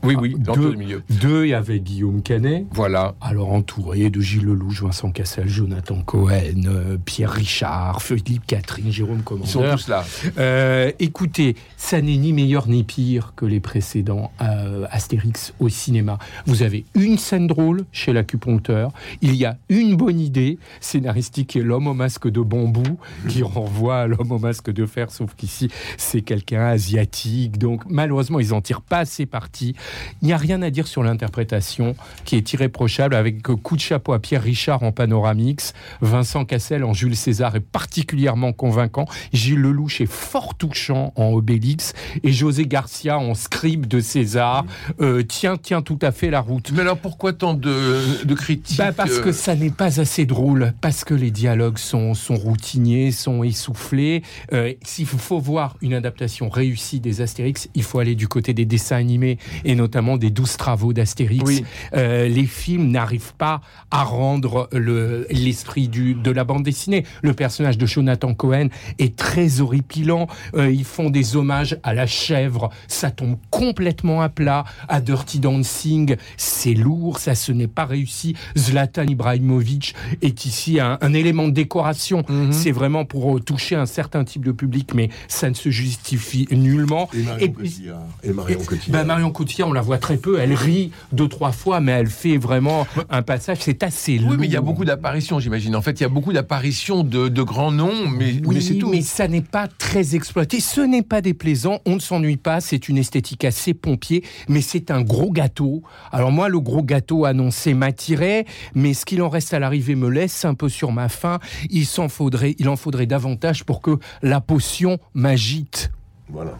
Oui, 0.05 0.17
oui, 0.21 0.35
Ah, 0.39 0.43
dans 0.43 0.55
deux. 0.57 0.75
milieu. 0.75 1.03
Deux, 1.11 1.47
il 1.47 1.51
y 1.51 1.55
avait 1.55 1.81
Guillaume 1.81 2.23
Canet. 2.23 2.67
Voilà. 2.73 3.15
Alors 3.21 3.53
entouré 3.53 4.11
de 4.11 4.21
Gilles 4.21 4.45
Lelouch, 4.45 4.83
Vincent 4.83 5.11
Cassel, 5.11 5.49
Jonathan 5.49 6.01
Cohen, 6.03 6.31
euh, 6.67 6.97
Pierre 7.05 7.31
Richard, 7.31 8.03
Philippe 8.03 8.47
Catherine, 8.47 8.91
Jérôme 8.93 9.19
Ils 9.19 9.47
sont 9.49 9.61
Commandeur. 9.61 9.77
tous 9.79 9.89
là. 9.89 10.05
Euh, 10.39 10.91
écoutez, 10.99 11.57
ça 11.77 12.01
n'est 12.01 12.17
ni 12.17 12.33
meilleur 12.33 12.69
ni 12.69 12.85
pire 12.85 13.33
que 13.37 13.47
les 13.47 13.61
précédents 13.61 14.31
euh, 14.41 14.87
Astérix 14.91 15.55
au 15.59 15.69
cinéma. 15.69 16.19
Vous 16.47 16.63
avez 16.63 16.85
une 16.95 17.19
scène 17.19 17.47
drôle 17.47 17.85
chez 17.93 18.13
l'acupuncteur, 18.13 18.93
il 19.23 19.35
y 19.35 19.45
a 19.45 19.57
une 19.69 19.97
bonne 19.97 20.21
idée 20.21 20.59
scénaristique 20.81 21.49
qui 21.49 21.59
est 21.59 21.63
l'homme 21.63 21.87
au 21.87 21.95
masque 21.95 22.29
de 22.29 22.41
bambou, 22.41 22.99
qui 23.29 23.43
renvoie 23.43 24.01
à 24.01 24.07
l'homme 24.07 24.33
au 24.33 24.39
masque 24.39 24.71
de 24.71 24.87
fer, 24.87 25.11
sauf 25.11 25.35
qu'ici 25.35 25.69
c'est 25.97 26.23
quelqu'un 26.23 26.67
asiatique. 26.67 27.59
Donc 27.59 27.83
malheureusement, 27.89 28.41
ils 28.41 28.53
en 28.55 28.61
tirent 28.61 28.81
pas 28.83 28.99
assez 28.99 29.27
parti. 29.27 29.75
Il 30.23 30.27
n'y 30.27 30.33
a 30.33 30.37
rien 30.37 30.63
à 30.63 30.71
dire 30.71 30.87
sur 30.87 31.03
l'interprétation 31.03 31.97
qui 32.25 32.37
est 32.37 32.53
irréprochable 32.53 33.15
avec 33.15 33.43
coup 33.43 33.77
de 33.77 33.81
chapeau 33.81 34.13
à 34.13 34.19
Pierre 34.19 34.43
Richard 34.43 34.83
en 34.83 34.93
panoramix, 34.93 35.73
Vincent 36.01 36.45
Cassel 36.45 36.85
en 36.85 36.93
Jules 36.93 37.17
César 37.17 37.57
est 37.57 37.61
particulièrement 37.61 38.53
convaincant, 38.53 39.07
Gilles 39.33 39.61
Lelouch 39.61 40.01
est 40.01 40.11
fort 40.11 40.55
touchant 40.55 41.13
en 41.17 41.33
Obélix 41.33 41.93
et 42.23 42.33
José 42.33 42.67
Garcia 42.67 43.19
en 43.19 43.35
scribe 43.35 43.87
de 43.87 44.01
César 44.01 44.65
euh, 45.01 45.23
tient, 45.23 45.57
tient 45.57 45.83
tout 45.83 45.99
à 46.03 46.13
fait 46.13 46.31
la 46.31 46.41
route. 46.41 46.73
Mais 46.73 46.81
alors 46.81 46.99
pourquoi 46.99 47.33
tant 47.33 47.55
de, 47.55 48.25
de 48.25 48.35
critiques 48.35 48.79
Bah, 48.79 48.93
parce 48.93 49.19
que 49.19 49.29
euh, 49.31 49.33
ça 49.33 49.55
n'est 49.55 49.71
pas 49.71 50.01
assez 50.01 50.27
drôle, 50.27 50.75
parce 50.81 51.05
que 51.05 51.15
les 51.15 51.31
dialogues 51.31 51.79
sont, 51.79 52.15
sont 52.15 52.37
routiniers, 52.37 53.13
sont 53.13 53.43
essoufflés. 53.45 54.23
Euh, 54.53 54.73
S'il 54.83 55.07
faut 55.07 55.39
voir 55.39 55.77
une 55.83 55.95
adaptation 55.95 56.49
réussie 56.49 57.01
des 57.01 57.21
Astérix, 57.21 57.69
il 57.75 57.83
faut 57.83 57.99
aller 57.99 58.15
du 58.15 58.29
côté 58.29 58.55
des 58.55 58.65
dessins 58.65 58.97
animés 58.97 59.39
et 59.65 59.75
notamment 59.75 59.84
des 59.89 60.31
douze 60.31 60.57
travaux 60.57 60.93
d'Astérix. 60.93 61.45
Oui. 61.45 61.65
Euh, 61.95 62.29
les 62.29 62.47
films 62.47 62.91
n'arrivent 62.91 63.35
pas 63.37 63.61
à 63.91 64.03
rendre 64.05 64.69
le- 64.73 65.27
l'esprit 65.31 65.89
du 65.89 66.15
de 66.15 66.31
la 66.31 66.45
bande 66.45 66.63
dessinée. 66.63 67.05
Le 67.23 67.33
personnage 67.33 67.79
de 67.79 67.87
Jonathan 67.87 68.35
Cohen 68.35 68.69
est 68.99 69.17
très 69.17 69.61
horripilant. 69.61 70.27
Euh, 70.55 70.71
ils 70.71 70.85
font 70.85 71.11
des 71.11 71.37
hommages 71.37 71.79
à 71.83 71.95
la 71.95 72.07
chèvre, 72.07 72.71
ça 72.89 73.11
tombe 73.11 73.37
complètement 73.51 74.21
à 74.23 74.29
plat. 74.29 74.65
À 74.89 75.01
Dirty 75.01 75.39
Dancing, 75.41 76.17
c'est 76.37 76.75
lourd, 76.75 77.19
ça 77.19 77.35
ce 77.35 77.53
n'est 77.53 77.67
pas 77.69 77.85
réussi. 77.85 78.35
Zlatan 78.57 79.05
Ibrahimovic 79.07 79.95
est 80.23 80.45
ici 80.45 80.81
un, 80.81 80.99
un 81.01 81.13
élément 81.15 81.47
de 81.49 81.53
décoration. 81.53 82.25
Mhm. 82.29 82.53
C'est 82.53 82.73
vraiment 82.73 83.05
pour 83.05 83.37
euh, 83.37 83.41
toucher 83.41 83.77
un 83.77 83.87
certain 83.87 84.25
type 84.25 84.45
de 84.45 84.53
public, 84.53 84.95
mais 84.95 85.09
ça 85.29 85.49
ne 85.49 85.55
se 85.55 85.71
justifie 85.71 86.47
nullement. 86.51 87.09
Et 87.15 87.23
Marion 87.23 87.47
Et 87.47 87.53
Cotillard. 87.53 88.03
Et 88.23 88.33
Marion 88.33 88.59
bah, 88.59 88.65
Cotillard. 88.67 89.05
Marion 89.07 89.31
Cotillard, 89.31 89.64
on 89.67 89.73
la 89.73 89.81
voit 89.81 89.99
très 89.99 90.17
peu. 90.17 90.39
Elle 90.39 90.53
rit 90.55 90.91
deux, 91.13 91.29
trois 91.29 91.53
fois, 91.53 91.81
mais 91.81 91.93
elle 91.93 92.09
fait 92.09 92.37
vraiment 92.37 92.87
un 93.11 93.23
passage. 93.23 93.59
C'est 93.61 93.83
assez 93.83 94.19
lourd. 94.19 94.31
Oui, 94.33 94.37
mais 94.39 94.47
il 94.47 94.53
y 94.53 94.57
a 94.57 94.61
beaucoup 94.61 94.85
d'apparitions, 94.85 95.39
j'imagine. 95.39 95.75
En 95.77 95.83
fait, 95.83 96.01
il 96.01 96.03
y 96.03 96.07
a 96.07 96.09
beaucoup 96.09 96.33
d'apparitions 96.33 97.05
de, 97.05 97.29
de 97.29 97.43
grands 97.43 97.73
noms, 97.73 98.09
mais, 98.09 98.35
Oui, 98.45 98.55
mais 98.57 98.61
c'est 98.61 98.75
tout. 98.77 98.89
mais 98.91 99.03
ça 99.03 99.29
n'est 99.29 99.41
pas 99.41 99.69
très 99.69 100.15
exploité. 100.15 100.61
Ce 100.61 100.81
n'est 100.81 101.03
pas 101.03 101.21
déplaisant. 101.21 101.79
On 101.87 101.95
ne 101.97 102.01
s'ennuie 102.01 102.37
pas. 102.37 102.61
C'est 102.61 102.89
une 102.89 102.99
esthétique 102.99 103.45
assez 103.45 103.75
pompier, 103.75 104.25
mais 104.49 104.61
c'est 104.61 104.91
un 104.91 105.03
gros 105.03 105.31
gâteau. 105.31 105.83
Alors 106.13 106.33
moi, 106.33 106.49
le 106.49 106.61
gros 106.61 106.83
gâteau 106.83 107.25
annoncé 107.25 107.75
m'attirait, 107.75 108.45
mais 108.75 108.95
ce 108.95 109.05
qu'il 109.05 109.23
en 109.23 109.29
reste 109.29 109.55
à 109.55 109.59
l'arrivée 109.59 109.95
me 109.95 110.09
laisse 110.09 110.45
un 110.45 110.55
peu 110.55 110.69
sur 110.69 110.93
ma 110.93 111.09
faim. 111.09 111.39
Il 111.71 111.87
s'en 111.87 112.09
faudrait, 112.09 112.55
il 112.59 112.69
en 112.69 112.77
faudrait 112.77 113.07
davantage 113.07 113.65
pour 113.65 113.81
que 113.81 113.99
la 114.23 114.41
potion 114.41 114.99
m'agite. 115.15 115.91
Voilà. 116.29 116.59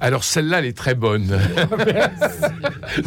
Alors 0.00 0.24
celle-là, 0.24 0.58
elle 0.60 0.66
est 0.66 0.76
très 0.76 0.94
bonne. 0.94 1.26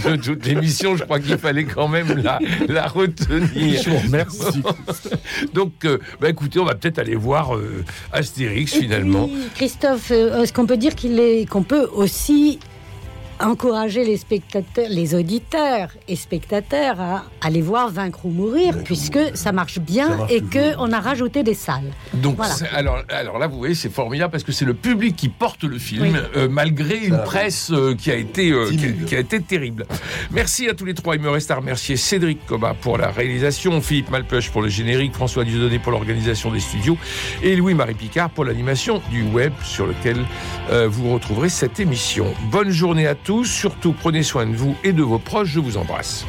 de 0.05 0.15
toute 0.15 0.45
l'émission, 0.45 0.95
je 0.95 1.03
crois 1.03 1.19
qu'il 1.19 1.37
fallait 1.37 1.65
quand 1.65 1.87
même 1.87 2.21
la, 2.21 2.39
la 2.67 2.87
retenir. 2.87 3.81
Je 3.81 3.89
vous 3.89 3.97
remercie. 3.97 4.61
Donc, 5.53 5.85
euh, 5.85 5.99
bah, 6.19 6.29
écoutez, 6.29 6.59
on 6.59 6.65
va 6.65 6.75
peut-être 6.75 6.99
aller 6.99 7.15
voir 7.15 7.55
euh, 7.55 7.83
Astérix 8.11 8.73
finalement. 8.73 9.25
Oui, 9.25 9.47
Christophe, 9.55 10.11
euh, 10.11 10.41
est-ce 10.41 10.53
qu'on 10.53 10.65
peut 10.65 10.77
dire 10.77 10.95
qu'il 10.95 11.19
est, 11.19 11.49
qu'on 11.49 11.63
peut 11.63 11.87
aussi 11.93 12.59
encourager 13.39 14.03
les 14.03 14.17
spectateurs, 14.17 14.87
les 14.89 15.15
auditeurs 15.15 15.89
et 16.07 16.15
spectateurs 16.15 16.99
à 16.99 17.23
aller 17.41 17.61
voir 17.61 17.89
Vaincre 17.89 18.25
ou 18.25 18.29
mourir, 18.29 18.75
puisque 18.83 19.19
ça 19.33 19.51
marche 19.51 19.79
bien 19.79 20.07
Ça 20.09 20.15
marche 20.17 20.31
et 20.31 20.41
qu'on 20.41 20.91
a 20.91 20.99
rajouté 20.99 21.43
des 21.43 21.53
salles. 21.53 21.91
Donc, 22.13 22.35
Voilà. 22.37 22.53
alors, 22.73 23.03
alors 23.09 23.39
là, 23.39 23.47
vous 23.47 23.57
voyez, 23.57 23.75
c'est 23.75 23.91
formidable 23.91 24.31
parce 24.31 24.43
que 24.43 24.51
c'est 24.51 24.65
le 24.65 24.73
public 24.73 25.15
qui 25.15 25.29
porte 25.29 25.63
le 25.63 25.77
film, 25.77 26.01
Oui. 26.03 26.11
euh, 26.35 26.47
malgré 26.49 26.97
une 26.97 27.17
presse 27.23 27.71
euh, 27.71 27.95
qui, 27.95 28.11
a 28.11 28.15
été, 28.15 28.51
euh, 28.51 28.69
qui, 28.69 28.77
Timide. 28.77 29.05
qui 29.05 29.15
a 29.15 29.19
été 29.19 29.41
terrible. 29.41 29.85
Merci 30.31 30.67
à 30.69 30.73
tous 30.73 30.85
les 30.85 30.93
trois. 30.93 31.15
Il 31.15 31.21
me 31.21 31.29
reste 31.29 31.49
à 31.51 31.55
remercier 31.55 31.95
Cédric 31.97 32.45
Coba 32.45 32.73
pour 32.79 32.97
la 32.97 33.09
réalisation, 33.09 33.81
Philippe 33.81 34.09
Malpeuch 34.11 34.49
pour 34.51 34.61
le 34.61 34.69
générique, 34.69 35.13
François 35.13 35.43
Dieudonné 35.45 35.79
pour 35.79 35.91
l'organisation 35.91 36.51
des 36.51 36.59
studios 36.59 36.97
et 37.43 37.55
Louis-Marie 37.55 37.93
Picard 37.95 38.29
pour 38.29 38.45
l'animation 38.45 39.01
du 39.09 39.23
web 39.23 39.53
sur 39.63 39.87
lequel 39.87 40.17
euh, 40.71 40.87
vous 40.89 41.13
retrouverez 41.13 41.49
cette 41.49 41.79
émission. 41.79 42.33
Bonne 42.51 42.69
journée 42.69 43.07
à 43.07 43.15
Surtout, 43.43 43.93
prenez 43.93 44.23
soin 44.23 44.47
de 44.47 44.55
vous 44.55 44.75
et 44.83 44.91
de 44.91 45.03
vos 45.03 45.19
proches. 45.19 45.49
Je 45.49 45.59
vous 45.59 45.77
embrasse. 45.77 46.25